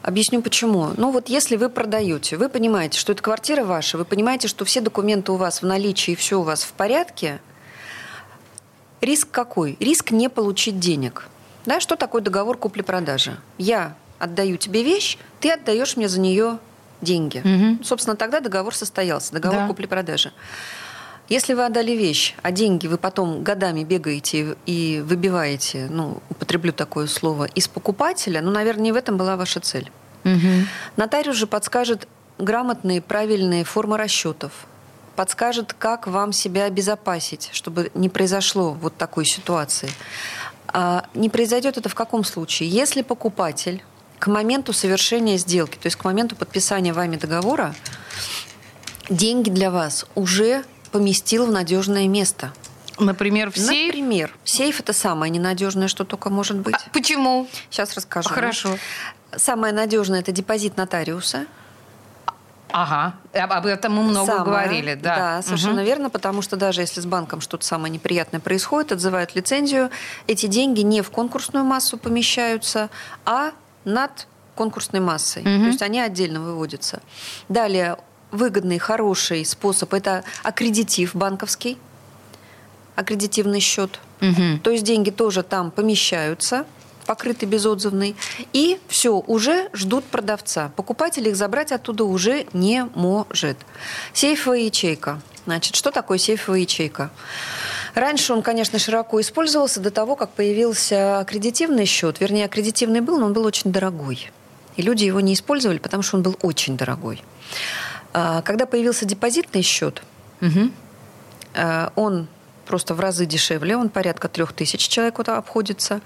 Объясню 0.00 0.42
почему. 0.42 0.90
Ну 0.96 1.10
вот 1.10 1.28
если 1.28 1.56
вы 1.56 1.70
продаете, 1.70 2.36
вы 2.36 2.48
понимаете, 2.48 3.00
что 3.00 3.12
это 3.12 3.20
квартира 3.20 3.64
ваша, 3.64 3.98
вы 3.98 4.04
понимаете, 4.04 4.46
что 4.46 4.64
все 4.64 4.80
документы 4.80 5.32
у 5.32 5.36
вас 5.36 5.60
в 5.60 5.66
наличии 5.66 6.12
и 6.12 6.16
все 6.16 6.38
у 6.38 6.44
вас 6.44 6.62
в 6.62 6.72
порядке– 6.74 7.40
Риск 9.02 9.28
какой? 9.30 9.76
Риск 9.80 10.12
не 10.12 10.30
получить 10.30 10.78
денег. 10.78 11.28
Да, 11.66 11.80
что 11.80 11.96
такое 11.96 12.22
договор 12.22 12.56
купли-продажи? 12.56 13.36
Я 13.58 13.94
отдаю 14.18 14.56
тебе 14.56 14.84
вещь, 14.84 15.18
ты 15.40 15.50
отдаешь 15.50 15.96
мне 15.96 16.08
за 16.08 16.20
нее 16.20 16.58
деньги. 17.00 17.38
Угу. 17.38 17.84
Собственно, 17.84 18.16
тогда 18.16 18.38
договор 18.38 18.74
состоялся, 18.74 19.32
договор 19.32 19.58
да. 19.58 19.66
купли-продажи. 19.66 20.32
Если 21.28 21.54
вы 21.54 21.64
отдали 21.64 21.92
вещь, 21.92 22.34
а 22.42 22.52
деньги 22.52 22.86
вы 22.86 22.96
потом 22.96 23.42
годами 23.42 23.82
бегаете 23.82 24.56
и 24.66 25.02
выбиваете, 25.04 25.88
ну, 25.90 26.22
употреблю 26.30 26.72
такое 26.72 27.08
слово, 27.08 27.46
из 27.46 27.66
покупателя, 27.66 28.40
ну, 28.40 28.50
наверное, 28.52 28.84
не 28.84 28.92
в 28.92 28.96
этом 28.96 29.16
была 29.16 29.36
ваша 29.36 29.58
цель. 29.60 29.90
Угу. 30.24 30.66
Нотариус 30.96 31.36
же 31.36 31.48
подскажет 31.48 32.06
грамотные, 32.38 33.00
правильные 33.02 33.64
формы 33.64 33.96
расчетов, 33.96 34.52
подскажет, 35.16 35.72
как 35.72 36.06
вам 36.06 36.32
себя 36.32 36.64
обезопасить, 36.64 37.50
чтобы 37.52 37.90
не 37.94 38.08
произошло 38.08 38.72
вот 38.72 38.96
такой 38.96 39.24
ситуации. 39.24 39.90
А 40.68 41.04
не 41.14 41.28
произойдет 41.28 41.76
это 41.76 41.88
в 41.88 41.94
каком 41.94 42.24
случае? 42.24 42.68
Если 42.68 43.02
покупатель 43.02 43.82
к 44.18 44.26
моменту 44.28 44.72
совершения 44.72 45.36
сделки, 45.36 45.76
то 45.76 45.86
есть 45.86 45.96
к 45.96 46.04
моменту 46.04 46.36
подписания 46.36 46.92
вами 46.92 47.16
договора, 47.16 47.74
деньги 49.08 49.50
для 49.50 49.70
вас 49.70 50.06
уже 50.14 50.64
поместил 50.92 51.46
в 51.46 51.52
надежное 51.52 52.08
место. 52.08 52.52
Например, 52.98 53.50
в 53.50 53.56
сейф? 53.56 53.88
Например. 53.88 54.34
Сейф– 54.44 54.80
это 54.80 54.92
самое 54.92 55.30
ненадежное, 55.30 55.88
что 55.88 56.04
только 56.04 56.30
может 56.30 56.58
быть. 56.58 56.74
А 56.74 56.90
почему? 56.92 57.48
Сейчас 57.70 57.94
расскажу. 57.94 58.28
Хорошо. 58.28 58.78
Самое 59.34 59.72
надежное– 59.74 60.20
это 60.20 60.32
депозит 60.32 60.76
нотариуса– 60.76 61.46
Ага, 62.72 63.14
об 63.34 63.66
этом 63.66 63.92
мы 63.94 64.02
много 64.02 64.26
самое, 64.26 64.44
говорили, 64.44 64.94
да. 64.94 65.16
Да, 65.16 65.42
совершенно 65.42 65.80
угу. 65.82 65.86
верно, 65.86 66.10
потому 66.10 66.42
что 66.42 66.56
даже 66.56 66.80
если 66.80 67.00
с 67.00 67.06
банком 67.06 67.40
что-то 67.40 67.64
самое 67.64 67.92
неприятное 67.92 68.40
происходит, 68.40 68.92
отзывают 68.92 69.34
лицензию, 69.34 69.90
эти 70.26 70.46
деньги 70.46 70.80
не 70.80 71.02
в 71.02 71.10
конкурсную 71.10 71.64
массу 71.64 71.98
помещаются, 71.98 72.88
а 73.24 73.52
над 73.84 74.26
конкурсной 74.54 75.00
массой. 75.00 75.42
Угу. 75.42 75.62
То 75.62 75.66
есть 75.66 75.82
они 75.82 76.00
отдельно 76.00 76.40
выводятся. 76.40 77.00
Далее, 77.48 77.96
выгодный, 78.30 78.78
хороший 78.78 79.44
способ– 79.44 79.92
это 79.94 80.24
аккредитив 80.42 81.14
банковский. 81.14 81.78
аккредитивный 82.94 83.60
счет. 83.60 84.00
Мгм. 84.20 84.60
То 84.60 84.70
есть 84.70 84.84
деньги 84.84 85.10
тоже 85.10 85.42
там 85.42 85.70
помещаются, 85.70 86.66
покрыты 87.06 87.46
безотзывный, 87.46 88.16
и 88.52 88.78
все, 88.88 89.16
уже 89.26 89.68
ждут 89.72 90.04
продавца. 90.04 90.72
Покупатель 90.76 91.28
их 91.28 91.36
забрать 91.36 91.72
оттуда 91.72 92.04
уже 92.04 92.46
не 92.52 92.84
может. 92.94 93.56
Сейфовая 94.12 94.60
ячейка. 94.60 95.20
Значит, 95.44 95.74
что 95.74 95.90
такое 95.90 96.18
сейфовая 96.18 96.60
ячейка? 96.60 97.10
Раньше 97.94 98.32
он, 98.32 98.42
конечно, 98.42 98.78
широко 98.78 99.20
использовался 99.20 99.80
до 99.80 99.90
того, 99.90 100.16
как 100.16 100.30
появился 100.30 101.18
аккредитивный 101.18 101.84
счет. 101.84 102.20
Вернее, 102.20 102.46
аккредитивный 102.46 103.00
был, 103.00 103.18
но 103.18 103.26
он 103.26 103.32
был 103.32 103.44
очень 103.44 103.72
дорогой. 103.72 104.30
И 104.76 104.82
люди 104.82 105.04
его 105.04 105.20
не 105.20 105.34
использовали, 105.34 105.78
потому 105.78 106.02
что 106.02 106.16
он 106.16 106.22
был 106.22 106.36
очень 106.42 106.76
дорогой. 106.76 107.22
А, 108.12 108.42
Когда 108.42 108.66
появился 108.66 109.04
депозитный 109.04 109.62
счет. 109.62 110.02
Э, 111.54 111.90
он 111.96 112.28
просто 112.66 112.94
в 112.94 113.00
разы 113.00 113.26
дешевле, 113.26 113.76
он 113.76 113.88
порядка 113.88 114.28
трех 114.28 114.52
тысяч 114.52 114.88
человеку 114.88 115.24
там 115.24 115.38
обходится. 115.38 116.00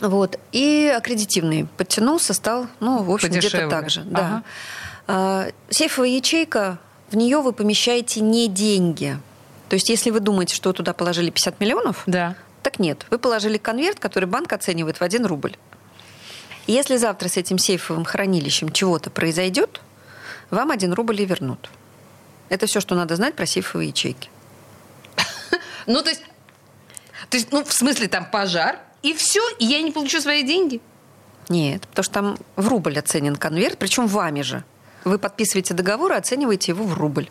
Вот. 0.00 0.38
И 0.52 0.92
аккредитивный 0.96 1.66
подтянулся, 1.76 2.32
стал, 2.34 2.66
ну, 2.80 3.02
в 3.02 3.10
общем, 3.10 3.28
где-то 3.30 3.68
так 3.68 3.90
же. 3.90 4.06
Ага. 4.14 4.42
Да. 5.06 5.48
Сейфовая 5.70 6.10
ячейка, 6.10 6.78
в 7.10 7.16
нее 7.16 7.40
вы 7.40 7.52
помещаете 7.52 8.20
не 8.20 8.48
деньги. 8.48 9.18
То 9.68 9.74
есть, 9.74 9.88
если 9.88 10.10
вы 10.10 10.20
думаете, 10.20 10.54
что 10.54 10.72
туда 10.72 10.92
положили 10.92 11.30
50 11.30 11.60
миллионов, 11.60 12.02
Да. 12.06 12.34
так 12.62 12.78
нет. 12.78 13.06
Вы 13.10 13.18
положили 13.18 13.58
конверт, 13.58 13.98
который 13.98 14.26
банк 14.26 14.52
оценивает 14.52 14.98
в 14.98 15.02
1 15.02 15.26
рубль. 15.26 15.56
Если 16.66 16.96
завтра 16.96 17.28
с 17.28 17.36
этим 17.36 17.58
сейфовым 17.58 18.04
хранилищем 18.04 18.70
чего-то 18.70 19.10
произойдет, 19.10 19.80
вам 20.50 20.70
1 20.70 20.92
рубль 20.92 21.20
и 21.20 21.24
вернут. 21.26 21.68
Это 22.48 22.66
все, 22.66 22.80
что 22.80 22.94
надо 22.94 23.16
знать 23.16 23.34
про 23.34 23.46
сейфовые 23.46 23.88
ячейки. 23.88 24.30
Ну, 25.86 26.00
то 26.02 26.10
есть, 26.10 26.22
то 27.28 27.36
есть, 27.36 27.50
ну, 27.50 27.64
в 27.64 27.72
смысле, 27.72 28.06
там 28.06 28.24
пожар, 28.30 28.78
и 29.02 29.14
все, 29.14 29.40
и 29.58 29.64
я 29.64 29.82
не 29.82 29.90
получу 29.90 30.20
свои 30.20 30.42
деньги. 30.42 30.80
Нет, 31.48 31.82
потому 31.88 32.04
что 32.04 32.14
там 32.14 32.38
в 32.56 32.68
рубль 32.68 32.98
оценен 32.98 33.36
конверт, 33.36 33.78
причем 33.78 34.06
вами 34.06 34.42
же. 34.42 34.64
Вы 35.04 35.18
подписываете 35.18 35.74
договор 35.74 36.12
и 36.12 36.16
оцениваете 36.16 36.72
его 36.72 36.84
в 36.84 36.94
рубль. 36.94 37.28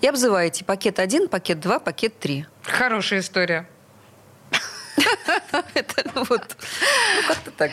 И 0.00 0.06
обзываете 0.06 0.64
пакет 0.64 0.98
1, 0.98 1.28
пакет 1.28 1.60
2, 1.60 1.78
пакет 1.80 2.18
3. 2.18 2.46
Хорошая 2.62 3.20
история. 3.20 3.68
Это 5.74 6.10
вот, 6.14 6.56
ну 7.16 7.28
как-то 7.28 7.50
так. 7.50 7.72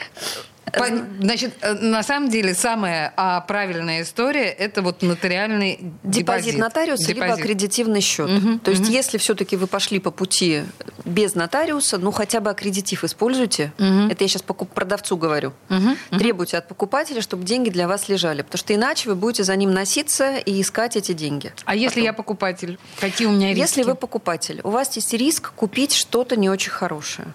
По- 0.71 0.87
Значит, 1.23 1.53
э, 1.61 1.73
на 1.73 2.03
самом 2.03 2.29
деле 2.29 2.53
самая 2.53 3.13
а, 3.17 3.41
правильная 3.41 4.01
история 4.03 4.45
это 4.49 4.81
вот 4.81 5.01
нотариальный 5.01 5.79
Депозит 6.03 6.15
депозит. 6.45 6.57
нотариуса 6.57 7.07
либо 7.09 7.21
Депозит. 7.25 7.39
аккредитивный 7.43 8.01
счет. 8.01 8.29
Мгм, 8.29 8.59
То 8.59 8.71
есть, 8.71 8.83
мгм. 8.83 8.91
если 8.91 9.17
все-таки 9.17 9.55
вы 9.55 9.67
пошли 9.67 9.99
по 9.99 10.11
пути 10.11 10.63
без 11.05 11.35
нотариуса, 11.35 11.97
ну 11.97 12.11
хотя 12.11 12.39
бы 12.39 12.49
аккредитив 12.49 13.03
используйте. 13.03 13.71
Мгм. 13.77 14.09
Это 14.09 14.23
я 14.23 14.27
сейчас 14.27 14.41
продавцу 14.43 15.17
говорю. 15.17 15.53
Мгм. 15.69 15.97
Требуйте 16.11 16.57
от 16.57 16.67
покупателя, 16.67 17.21
чтобы 17.21 17.43
деньги 17.43 17.69
для 17.69 17.87
вас 17.87 18.09
лежали. 18.09 18.41
Потому 18.41 18.59
что 18.59 18.75
иначе 18.75 19.09
вы 19.09 19.15
будете 19.15 19.43
за 19.43 19.55
ним 19.55 19.71
носиться 19.73 20.37
и 20.37 20.61
искать 20.61 20.95
эти 20.95 21.11
деньги. 21.13 21.51
А 21.65 21.75
если 21.75 22.01
я 22.01 22.13
покупатель, 22.13 22.77
какие 22.99 23.27
у 23.27 23.31
меня 23.31 23.49
риски? 23.49 23.59
Если 23.59 23.83
вы 23.83 23.95
покупатель, 23.95 24.61
у 24.63 24.69
вас 24.69 24.95
есть 24.95 25.13
риск 25.13 25.51
купить 25.53 25.93
что-то 25.93 26.35
не 26.35 26.49
очень 26.49 26.71
хорошее. 26.71 27.27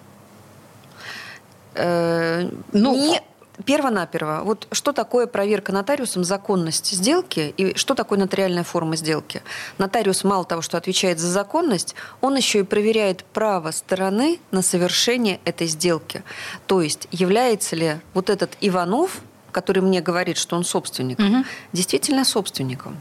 Э, 1.75 2.49
Ну, 2.73 2.95
не- 2.95 3.21
Перво-наперво, 3.65 4.41
вот 4.43 4.67
что 4.73 4.91
такое 4.91 5.27
проверка 5.27 5.71
нотариусом 5.71 6.25
законности 6.25 6.93
сделки 6.93 7.53
и 7.55 7.73
что 7.77 7.95
такое 7.95 8.19
нотариальная 8.19 8.65
форма 8.65 8.97
сделки? 8.97 9.41
Нотариус 9.77 10.25
мало 10.25 10.43
того, 10.43 10.61
что 10.61 10.77
отвечает 10.77 11.19
за 11.19 11.29
законность, 11.29 11.95
он 12.19 12.35
еще 12.35 12.59
и 12.59 12.63
проверяет 12.63 13.23
право 13.23 13.71
стороны 13.71 14.41
на 14.51 14.61
совершение 14.61 15.39
этой 15.45 15.67
сделки. 15.67 16.21
То 16.67 16.81
есть 16.81 17.07
является 17.11 17.77
ли 17.77 17.95
вот 18.13 18.29
этот 18.29 18.57
Иванов, 18.59 19.21
который 19.53 19.81
мне 19.81 20.01
говорит, 20.01 20.35
что 20.35 20.57
он 20.57 20.65
собственник, 20.65 21.17
Мгм. 21.17 21.45
действительно 21.71 22.25
собственником. 22.25 22.97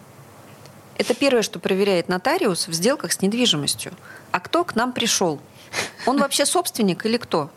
Это 0.98 1.14
первое, 1.14 1.42
что 1.42 1.58
проверяет 1.58 2.08
нотариус 2.08 2.68
в 2.68 2.72
сделках 2.72 3.10
с 3.10 3.20
недвижимостью. 3.20 3.90
А 4.30 4.38
кто 4.38 4.62
к 4.62 4.76
нам 4.76 4.92
пришел? 4.92 5.40
Он 6.06 6.18
вообще 6.18 6.46
собственник 6.46 7.04
или 7.06 7.16
кто? 7.16 7.50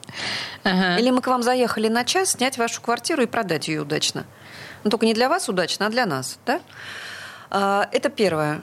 Ага. 0.64 0.98
Или 0.98 1.12
мы 1.12 1.22
к 1.22 1.28
вам 1.28 1.44
заехали 1.44 1.88
на 1.88 2.04
час 2.06 2.32
снять 2.32 2.58
вашу 2.58 2.82
квартиру 2.82 3.22
и 3.24 3.26
продать 3.26 3.68
ее 3.68 3.82
удачно? 3.82 4.26
Ну, 4.84 4.90
только 4.90 5.06
не 5.06 5.14
для 5.14 5.28
вас 5.30 5.50
удачно, 5.50 5.86
а 5.88 5.90
для 5.90 6.06
нас. 6.06 6.40
Да? 6.46 6.62
А, 7.50 7.90
Это 7.92 8.10
первое. 8.10 8.62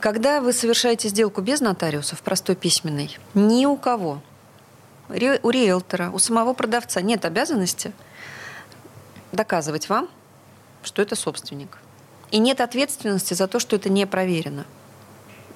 Когда 0.00 0.40
вы 0.40 0.52
совершаете 0.52 1.08
сделку 1.08 1.40
без 1.40 1.60
нотариуса 1.60 2.16
в 2.16 2.22
простой 2.22 2.54
письменной, 2.56 3.16
ни 3.34 3.64
у 3.66 3.76
кого, 3.76 4.20
ри- 5.08 5.40
у 5.42 5.50
риэлтора, 5.50 6.10
у 6.10 6.18
самого 6.18 6.52
продавца 6.52 7.00
нет 7.00 7.24
обязанности 7.24 7.92
доказывать 9.32 9.88
вам, 9.88 10.08
что 10.82 11.02
это 11.02 11.16
собственник. 11.16 11.78
И 12.30 12.38
нет 12.38 12.60
ответственности 12.60 13.34
за 13.34 13.46
то, 13.48 13.58
что 13.58 13.76
это 13.76 13.88
не 13.88 14.06
проверено. 14.06 14.64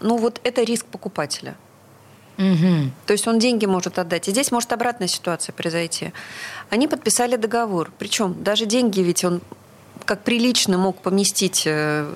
Ну 0.00 0.16
вот 0.16 0.40
это 0.44 0.62
риск 0.62 0.86
покупателя. 0.86 1.54
Мгм. 2.36 2.92
То 3.06 3.12
есть 3.12 3.26
он 3.28 3.38
деньги 3.38 3.66
может 3.66 3.98
отдать. 3.98 4.28
И 4.28 4.30
здесь 4.30 4.50
может 4.50 4.72
обратная 4.72 5.08
ситуация 5.08 5.52
произойти. 5.52 6.12
Они 6.70 6.88
подписали 6.88 7.36
договор. 7.36 7.92
Причем 7.98 8.42
даже 8.42 8.66
деньги 8.66 9.00
ведь 9.00 9.24
он 9.24 9.40
как 10.04 10.22
прилично 10.22 10.78
мог 10.78 11.00
поместить 11.02 11.64
э, 11.66 12.10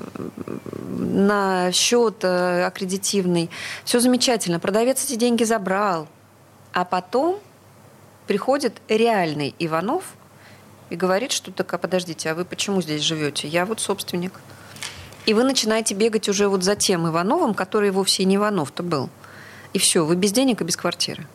на 0.98 1.70
счет 1.72 2.24
э, 2.24 2.64
аккредитивный. 2.64 3.50
Все 3.84 4.00
замечательно. 4.00 4.58
Продавец 4.58 5.04
эти 5.04 5.16
деньги 5.16 5.44
забрал. 5.44 6.08
А 6.72 6.84
потом 6.84 7.38
приходит 8.26 8.80
реальный 8.88 9.54
Иванов 9.58 10.04
и 10.90 10.96
говорит, 10.96 11.30
что 11.32 11.52
так, 11.52 11.72
а 11.72 11.78
подождите, 11.78 12.30
а 12.30 12.34
вы 12.34 12.44
почему 12.44 12.82
здесь 12.82 13.02
живете? 13.02 13.46
Я 13.46 13.64
вот 13.64 13.80
собственник. 13.80 14.32
И 15.26 15.32
вы 15.32 15.44
начинаете 15.44 15.94
бегать 15.94 16.28
уже 16.28 16.48
вот 16.48 16.62
за 16.62 16.76
тем 16.76 17.08
Ивановым, 17.08 17.54
который 17.54 17.90
вовсе 17.90 18.24
не 18.24 18.36
Иванов-то 18.36 18.82
был. 18.82 19.08
И 19.74 19.78
все, 19.78 20.04
вы 20.06 20.16
без 20.16 20.32
денег 20.32 20.60
и 20.62 20.64
без 20.64 20.76
квартиры. 20.76 21.26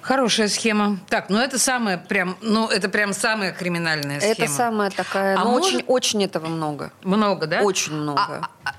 Хорошая 0.00 0.48
схема. 0.48 0.98
Так, 1.08 1.30
ну 1.30 1.38
это 1.38 1.58
самая 1.58 1.98
прям, 1.98 2.36
ну 2.40 2.68
это 2.68 2.88
прям 2.88 3.12
самая 3.12 3.52
криминальная 3.52 4.20
схема. 4.20 4.32
Это 4.34 4.46
самая 4.48 4.90
такая, 4.90 5.36
А 5.36 5.44
ну, 5.44 5.50
может- 5.50 5.74
очень, 5.74 5.84
очень 5.86 6.24
этого 6.24 6.46
много. 6.46 6.92
Много, 7.02 7.46
да? 7.46 7.62
Очень 7.62 7.94
много. 7.94 8.48
А, 8.64 8.72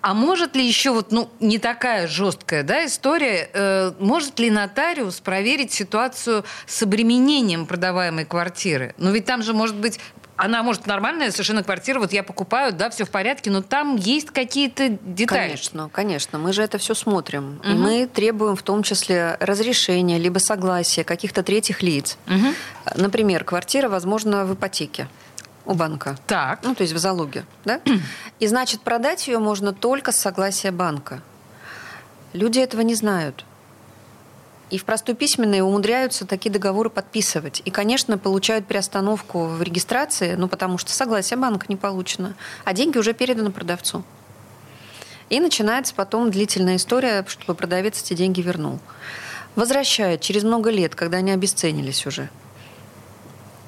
А 0.00 0.14
может 0.14 0.54
ли 0.54 0.66
еще 0.66 0.90
вот, 0.90 1.10
ну, 1.10 1.28
не 1.40 1.58
такая 1.58 2.06
жесткая, 2.06 2.62
да, 2.64 2.84
история, 2.86 3.50
э, 3.52 3.92
может 3.98 4.38
ли 4.38 4.50
нотариус 4.50 5.20
проверить 5.20 5.72
ситуацию 5.72 6.44
с 6.66 6.82
обременением 6.82 7.66
продаваемой 7.66 8.24
квартиры? 8.24 8.94
Ну, 8.98 9.10
ведь 9.12 9.24
там 9.26 9.42
же 9.42 9.54
может 9.54 9.76
быть 9.76 9.98
она 10.36 10.62
может 10.62 10.86
нормальная 10.86 11.30
совершенно 11.30 11.62
квартира, 11.62 11.98
вот 11.98 12.12
я 12.12 12.22
покупаю, 12.22 12.72
да, 12.72 12.90
все 12.90 13.04
в 13.04 13.10
порядке, 13.10 13.50
но 13.50 13.62
там 13.62 13.96
есть 13.96 14.30
какие-то 14.30 14.90
детали. 14.90 15.40
Конечно, 15.46 15.88
конечно. 15.90 16.38
Мы 16.38 16.52
же 16.52 16.62
это 16.62 16.76
все 16.76 16.94
смотрим. 16.94 17.60
И 17.64 17.68
Мгм. 17.68 17.80
мы 17.82 18.06
требуем 18.06 18.54
в 18.54 18.62
том 18.62 18.82
числе 18.82 19.38
разрешения 19.40 20.18
либо 20.18 20.38
согласия 20.38 21.04
каких-то 21.04 21.42
третьих 21.42 21.82
лиц. 21.82 22.18
Мгм. 22.26 22.54
Например, 22.96 23.44
квартира, 23.44 23.88
возможно, 23.88 24.44
в 24.44 24.52
ипотеке 24.54 25.08
у 25.64 25.72
банка. 25.72 26.16
Так. 26.26 26.60
Ну, 26.62 26.74
то 26.74 26.82
есть 26.82 26.92
в 26.92 26.98
залоге, 26.98 27.46
да? 27.64 27.80
И 28.38 28.46
значит, 28.46 28.82
продать 28.82 29.26
ее 29.28 29.38
можно 29.38 29.72
только 29.72 30.12
с 30.12 30.16
согласия 30.18 30.70
банка. 30.70 31.22
Люди 32.34 32.58
этого 32.58 32.82
не 32.82 32.94
знают. 32.94 33.45
И 34.70 34.78
в 34.78 34.84
простой 34.84 35.14
письменной 35.14 35.60
умудряются 35.60 36.26
такие 36.26 36.50
договоры 36.50 36.90
подписывать. 36.90 37.62
И, 37.64 37.70
конечно, 37.70 38.18
получают 38.18 38.66
приостановку 38.66 39.46
в 39.46 39.62
регистрации, 39.62 40.34
ну, 40.34 40.48
потому 40.48 40.76
что 40.76 40.90
согласие 40.92 41.38
банка 41.38 41.66
не 41.68 41.76
получено, 41.76 42.34
а 42.64 42.72
деньги 42.72 42.98
уже 42.98 43.14
переданы 43.14 43.50
продавцу. 43.50 44.02
И 45.28 45.40
начинается 45.40 45.94
потом 45.94 46.30
длительная 46.30 46.76
история, 46.76 47.24
чтобы 47.28 47.54
продавец 47.54 48.02
эти 48.02 48.14
деньги 48.14 48.40
вернул. 48.40 48.80
Возвращают 49.54 50.20
через 50.20 50.42
много 50.42 50.70
лет, 50.70 50.94
когда 50.94 51.18
они 51.18 51.30
обесценились 51.30 52.06
уже. 52.06 52.28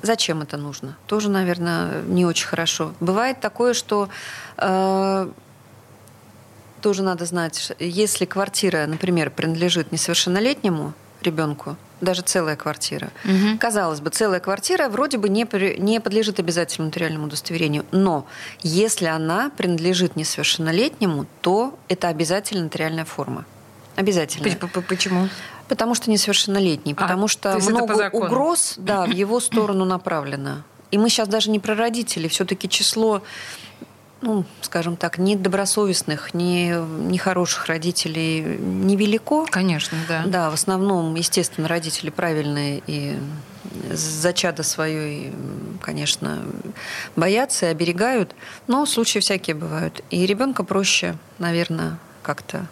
Зачем 0.03 0.43
это 0.43 0.57
нужно? 0.57 0.97
Тоже, 1.07 1.29
наверное, 1.29 2.03
не 2.03 2.25
очень 2.25 2.47
хорошо. 2.47 2.93
Бывает 3.01 3.41
такое, 3.41 3.73
что 3.73 4.09
э, 4.57 5.31
тоже 6.81 7.03
надо 7.03 7.25
знать, 7.25 7.73
если 7.79 8.25
квартира, 8.25 8.87
например, 8.87 9.31
принадлежит 9.31 9.93
несовершеннолетнему 9.93 10.93
ребенку, 11.23 11.77
даже 12.01 12.23
целая 12.23 12.55
квартира, 12.55 13.11
Мгм. 13.25 13.59
казалось 13.59 14.01
бы, 14.01 14.11
целая 14.11 14.39
квартира 14.41 14.89
вроде 14.89 15.19
бы 15.19 15.29
не, 15.29 15.47
не 15.81 16.01
подлежит 16.01 16.39
обязательному 16.39 16.89
нотариальному 16.89 17.27
удостоверению, 17.27 17.85
но 17.91 18.25
если 18.63 19.07
она 19.07 19.51
принадлежит 19.57 20.15
несовершеннолетнему, 20.15 21.27
то 21.41 21.77
это 21.89 22.07
обязательно 22.09 22.65
нотариальная 22.65 23.05
форма. 23.05 23.45
Обязательно. 23.97 24.49
Почему? 24.89 25.29
Потому 25.67 25.97
что 25.97 26.09
несовершеннолетний, 26.11 26.93
А, 26.93 27.03
потому 27.03 27.23
то 27.23 27.29
что 27.33 27.53
по 27.59 27.71
много 27.71 27.95
закону. 27.97 28.27
угроз 28.27 28.75
да, 28.77 29.05
в 29.05 29.11
его 29.11 29.41
сторону 29.41 29.85
направлено. 29.85 30.63
И 30.93 30.99
мы 30.99 31.11
сейчас 31.11 31.27
даже 31.29 31.51
не 31.51 31.59
про 31.59 31.75
родителей, 31.75 32.29
все-таки 32.29 32.69
число 32.69 33.23
ну, 34.21 34.45
скажем 34.63 34.97
так, 34.97 35.19
ни 35.19 35.35
добросовестных, 35.35 36.35
ни 36.35 36.75
нехороших 37.11 37.67
родителей 37.67 38.41
невелико. 38.59 39.47
Конечно, 39.47 39.99
да. 40.09 40.25
Да, 40.27 40.51
в 40.51 40.55
основном, 40.55 41.15
естественно, 41.15 41.69
родители 41.69 42.11
правильные 42.11 42.83
и 42.87 43.17
за 43.93 44.33
чадо 44.33 44.63
свое, 44.63 45.33
конечно, 45.81 46.43
боятся 47.17 47.67
и 47.67 47.69
оберегают, 47.71 48.35
но 48.67 48.87
случаи 48.87 49.19
всякие 49.19 49.55
бывают. 49.55 50.03
И 50.11 50.27
ребенка 50.27 50.65
проще, 50.65 51.17
наверное, 51.39 51.99
как-то 52.23 52.67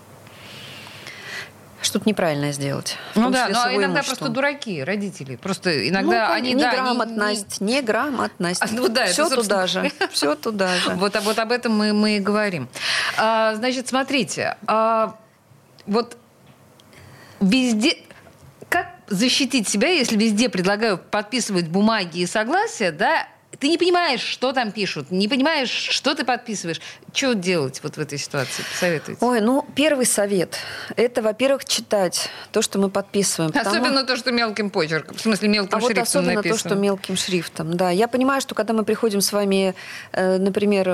что-то 1.83 2.09
неправильное 2.09 2.53
сделать. 2.53 2.97
Ну 3.15 3.31
да, 3.31 3.49
но 3.49 3.75
иногда 3.75 4.03
просто 4.03 4.29
дураки, 4.29 4.83
родители. 4.83 5.37
Просто 5.37 5.89
иногда 5.89 6.29
ну, 6.29 6.35
они... 6.35 6.55
Неграмотность, 6.55 7.59
да, 7.59 7.65
не, 7.65 7.73
не... 7.73 7.81
неграмотность. 7.81 8.63
А, 8.63 8.69
ну, 8.73 8.89
да, 8.89 9.07
все 9.07 9.29
туда 9.29 9.67
же. 9.67 9.91
Все 10.13 10.35
туда 10.35 10.77
же. 10.77 10.91
Вот, 10.95 11.17
вот 11.23 11.39
об 11.39 11.53
этом 11.53 11.77
мы, 11.77 11.93
мы 11.93 12.17
и 12.17 12.21
говорим. 12.21 12.69
А, 13.17 13.55
значит, 13.55 13.89
смотрите, 13.89 14.57
а, 14.67 15.17
вот 15.87 16.17
везде... 17.41 17.99
Как 18.69 18.89
защитить 19.07 19.69
себя, 19.69 19.89
если 19.89 20.17
везде 20.17 20.49
предлагаю 20.49 20.99
подписывать 20.99 21.69
бумаги 21.69 22.19
и 22.19 22.27
согласия, 22.27 22.91
да, 22.91 23.29
ты 23.59 23.69
не 23.69 23.79
понимаешь, 23.79 24.21
что 24.21 24.53
там 24.53 24.73
пишут, 24.73 25.11
не 25.11 25.29
понимаешь, 25.29 25.71
что 25.71 26.15
ты 26.15 26.25
подписываешь. 26.25 26.81
Что 27.13 27.35
делать 27.35 27.81
вот 27.83 27.97
в 27.97 28.01
этой 28.01 28.19
ситуации? 28.19 28.63
Посоветуйте. 28.71 29.25
Ой, 29.25 29.41
ну, 29.41 29.65
первый 29.75 30.07
совет. 30.07 30.57
Это, 30.97 31.23
во-первых, 31.23 31.65
читать 31.65 32.29
то, 32.53 32.63
что 32.63 32.79
мы 32.79 32.91
подписываем. 32.91 33.53
Особенно 33.55 34.01
потому... 34.01 34.07
то, 34.07 34.17
что 34.17 34.33
мелким 34.33 34.71
почерком. 34.71 35.17
В 35.17 35.21
смысле, 35.21 35.49
мелким 35.49 35.79
а 35.79 35.81
шрифтом 35.81 35.97
вот 35.97 36.09
особенно 36.09 36.33
написано. 36.35 36.63
то, 36.63 36.69
что 36.69 36.75
мелким 36.75 37.17
шрифтом, 37.17 37.77
да. 37.77 37.91
Я 37.91 38.09
понимаю, 38.09 38.41
что 38.41 38.55
когда 38.55 38.75
мы 38.75 38.85
приходим 38.85 39.21
с 39.21 39.33
вами, 39.33 39.75
э, 40.13 40.39
например, 40.39 40.89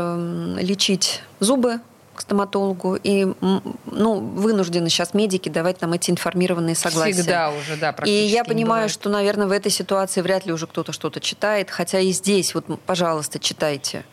лечить 0.58 1.22
зубы, 1.40 1.80
к 2.22 2.24
стоматологу, 2.24 2.96
и 3.02 3.26
ну, 3.40 4.20
вынуждены 4.20 4.88
сейчас 4.88 5.12
медики 5.12 5.48
давать 5.48 5.80
нам 5.80 5.92
эти 5.92 6.10
информированные 6.12 6.76
согласия. 6.76 7.14
Всегда 7.14 7.50
уже, 7.50 7.76
да, 7.76 7.90
И 8.04 8.10
я 8.10 8.44
понимаю, 8.44 8.88
что, 8.88 9.10
наверное, 9.10 9.48
в 9.48 9.50
этой 9.50 9.72
ситуации 9.72 10.20
вряд 10.20 10.46
ли 10.46 10.52
уже 10.52 10.68
кто-то 10.68 10.92
что-то 10.92 11.18
читает, 11.20 11.70
хотя 11.70 11.98
и 11.98 12.12
здесь, 12.12 12.54
вот, 12.54 12.64
пожалуйста, 12.86 13.40
читайте. 13.40 14.04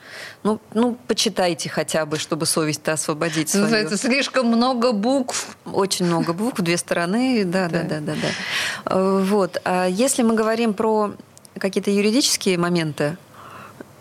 Ну, 0.44 0.60
ну 0.74 0.98
почитайте 1.08 1.70
хотя 1.70 2.06
бы, 2.08 2.18
чтобы 2.18 2.48
совесть-то 2.48 2.94
освободить 2.94 3.50
свою. 3.50 3.68
Это 3.68 3.96
слишком 3.96 4.48
много 4.48 4.92
букв. 4.92 5.56
Очень 5.72 6.08
много 6.08 6.34
букв, 6.34 6.62
две 6.62 6.78
стороны, 6.78 7.44
да, 7.46 7.70
да, 7.70 7.84
да, 7.84 8.00
да, 8.00 8.14
да. 8.16 8.92
Э, 8.96 9.24
вот. 9.24 9.62
А 9.66 9.86
если 9.86 10.24
мы 10.24 10.34
говорим 10.34 10.74
про 10.74 11.14
какие-то 11.60 11.92
юридические 11.92 12.58
моменты 12.58 13.18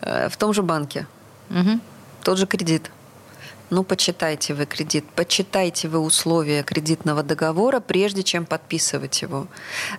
э, 0.00 0.28
в 0.30 0.36
том 0.38 0.54
же 0.54 0.62
банке, 0.62 1.06
угу. 1.50 1.80
тот 2.22 2.38
же 2.38 2.46
кредит– 2.46 2.90
ну, 3.70 3.84
почитайте 3.84 4.54
вы 4.54 4.66
кредит, 4.66 5.04
почитайте 5.14 5.88
вы 5.88 5.98
условия 5.98 6.62
кредитного 6.62 7.22
договора, 7.22 7.80
прежде 7.80 8.22
чем 8.22 8.46
подписывать 8.46 9.22
его. 9.22 9.46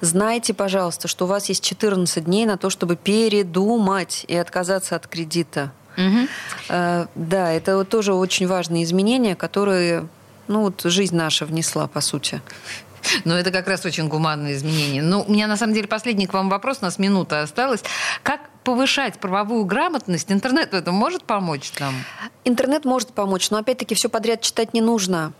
Знайте, 0.01 0.53
пожалуйста, 0.53 1.07
что 1.07 1.25
у 1.25 1.27
вас 1.27 1.49
есть 1.49 1.63
14 1.63 2.25
дней 2.25 2.45
на 2.45 2.57
то, 2.57 2.69
чтобы 2.69 2.95
передумать 2.95 4.25
и 4.27 4.35
отказаться 4.35 4.95
от 4.95 5.07
кредита. 5.07 5.71
Угу. 5.97 6.27
да, 7.15 7.51
это 7.51 7.83
тоже 7.83 8.13
очень 8.13 8.47
важные 8.47 8.85
изменения, 8.85 9.35
которые 9.35 10.07
ну, 10.47 10.61
вот 10.61 10.81
жизнь 10.83 11.15
наша 11.15 11.45
внесла, 11.45 11.87
по 11.87 12.01
сути. 12.01 12.41
Но 13.23 13.37
это 13.37 13.51
как 13.51 13.67
раз 13.67 13.85
очень 13.85 14.07
гуманное 14.07 14.53
изменение. 14.53 15.01
Ну, 15.01 15.23
у 15.27 15.31
меня 15.31 15.47
на 15.47 15.57
самом 15.57 15.73
деле 15.73 15.87
последний 15.87 16.27
к 16.27 16.33
вам 16.33 16.49
вопрос, 16.49 16.79
у 16.81 16.85
нас 16.85 16.99
минута 16.99 17.41
осталась. 17.41 17.83
Как 18.23 18.48
повышать 18.63 19.19
правовую 19.19 19.65
грамотность, 19.65 20.31
интернет 20.31 20.71
в 20.71 20.75
этом 20.75 20.95
может 20.95 21.23
помочь 21.23 21.71
нам? 21.79 21.93
Интернет 22.45 22.85
может 22.85 23.09
помочь, 23.09 23.49
но 23.51 23.57
опять-таки 23.57 23.95
все 23.95 24.09
подряд 24.09 24.41
читать 24.41 24.73
не 24.73 24.81
нужно. 24.81 25.33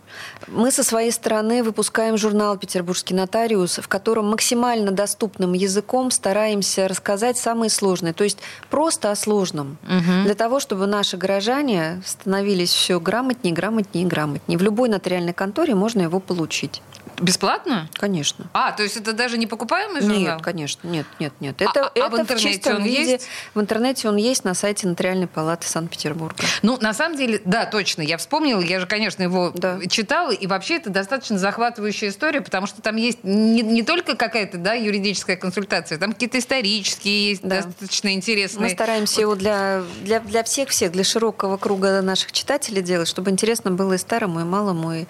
Мы 0.46 0.70
со 0.70 0.82
своей 0.82 1.12
стороны 1.12 1.62
выпускаем 1.62 2.16
журнал 2.16 2.56
«Петербургский 2.56 3.14
нотариус», 3.14 3.78
в 3.78 3.88
котором 3.88 4.30
максимально 4.30 4.90
доступным 4.90 5.52
языком 5.52 6.10
стараемся 6.10 6.88
рассказать 6.88 7.36
самые 7.36 7.70
сложные, 7.70 8.12
то 8.12 8.24
есть 8.24 8.38
просто 8.68 9.10
о 9.10 9.16
сложном, 9.16 9.78
угу. 9.82 10.24
для 10.24 10.34
того, 10.34 10.60
чтобы 10.60 10.86
наши 10.86 11.16
горожане 11.16 12.02
становились 12.04 12.70
все 12.70 13.00
грамотнее, 13.00 13.54
грамотнее 13.54 14.04
и 14.04 14.08
грамотнее. 14.08 14.58
В 14.58 14.62
любой 14.62 14.88
нотариальной 14.88 15.32
конторе 15.32 15.74
можно 15.74 16.02
его 16.02 16.20
получить. 16.20 16.82
Бесплатно? 17.20 17.88
Конечно. 17.94 18.46
А, 18.52 18.72
то 18.72 18.82
есть 18.82 18.96
это 18.96 19.12
даже 19.12 19.38
не 19.38 19.46
покупаемый 19.46 20.00
журнал? 20.00 20.18
Нет, 20.18 20.42
конечно, 20.42 20.86
нет, 20.88 21.06
нет, 21.18 21.32
нет. 21.40 21.60
Это, 21.60 21.86
а, 21.86 21.92
это 21.94 22.06
а 22.06 22.08
в 22.08 22.18
интернете 22.18 22.72
в 22.72 22.76
он 22.76 22.82
виде. 22.82 23.12
Есть? 23.12 23.28
В 23.54 23.60
интернете 23.60 24.08
он 24.08 24.16
есть 24.16 24.44
на 24.44 24.54
сайте 24.54 24.86
Нотариальной 24.86 25.26
палаты 25.26 25.66
Санкт-Петербурга. 25.66 26.36
Ну, 26.62 26.78
на 26.80 26.94
самом 26.94 27.16
деле, 27.16 27.40
да, 27.44 27.66
точно. 27.66 28.02
Я 28.02 28.16
вспомнила, 28.18 28.60
я 28.60 28.80
же, 28.80 28.86
конечно, 28.86 29.22
его 29.22 29.52
да. 29.54 29.78
читала, 29.88 30.30
и 30.30 30.46
вообще 30.46 30.76
это 30.76 30.90
достаточно 30.90 31.38
захватывающая 31.38 32.08
история, 32.08 32.40
потому 32.40 32.66
что 32.66 32.80
там 32.82 32.96
есть 32.96 33.18
не, 33.22 33.62
не 33.62 33.82
только 33.82 34.16
какая-то 34.16 34.58
да, 34.58 34.74
юридическая 34.74 35.36
консультация, 35.36 35.98
там 35.98 36.12
какие-то 36.12 36.38
исторические 36.38 37.30
есть 37.30 37.42
да. 37.42 37.62
достаточно 37.62 38.12
интересные. 38.14 38.68
Мы 38.68 38.70
стараемся 38.70 39.16
вот. 39.16 39.20
его 39.20 39.34
для, 39.34 39.82
для, 40.02 40.20
для 40.20 40.42
всех-всех, 40.42 40.92
для 40.92 41.04
широкого 41.04 41.56
круга 41.56 42.00
наших 42.00 42.32
читателей 42.32 42.82
делать, 42.82 43.08
чтобы 43.08 43.30
интересно 43.30 43.70
было 43.70 43.94
и 43.94 43.98
старому, 43.98 44.40
и 44.40 44.44
малому, 44.44 44.92
и 44.92 45.04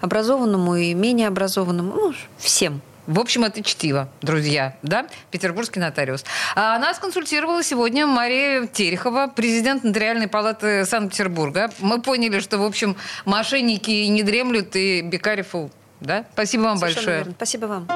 образованному, 0.00 0.76
и 0.76 0.94
менее 0.94 1.28
образованному, 1.28 1.51
ну, 1.56 2.14
всем. 2.38 2.80
В 3.06 3.18
общем, 3.18 3.44
это 3.44 3.62
чтиво, 3.64 4.08
друзья, 4.20 4.76
да? 4.82 5.06
Петербургский 5.32 5.80
нотариус. 5.80 6.24
А 6.54 6.78
нас 6.78 6.98
консультировала 6.98 7.64
сегодня 7.64 8.06
Мария 8.06 8.66
Терехова, 8.66 9.26
президент 9.34 9.82
Нотариальной 9.82 10.28
палаты 10.28 10.84
Санкт-Петербурга. 10.86 11.70
Мы 11.80 12.00
поняли, 12.00 12.38
что, 12.38 12.58
в 12.58 12.64
общем, 12.64 12.96
мошенники 13.24 13.90
не 14.06 14.22
дремлют 14.22 14.76
и 14.76 15.02
Бекарев, 15.02 15.52
да? 16.00 16.24
Спасибо 16.32 16.62
вам 16.62 16.78
Совершенно 16.78 17.04
большое. 17.04 17.18
Верно. 17.18 17.32
Спасибо 17.36 17.66
вам. 17.66 17.88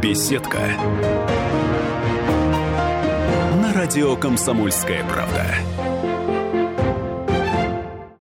Беседка. 0.00 0.60
На 3.60 3.72
радио 3.74 4.14
«Комсомольская 4.16 5.04
правда». 5.04 5.44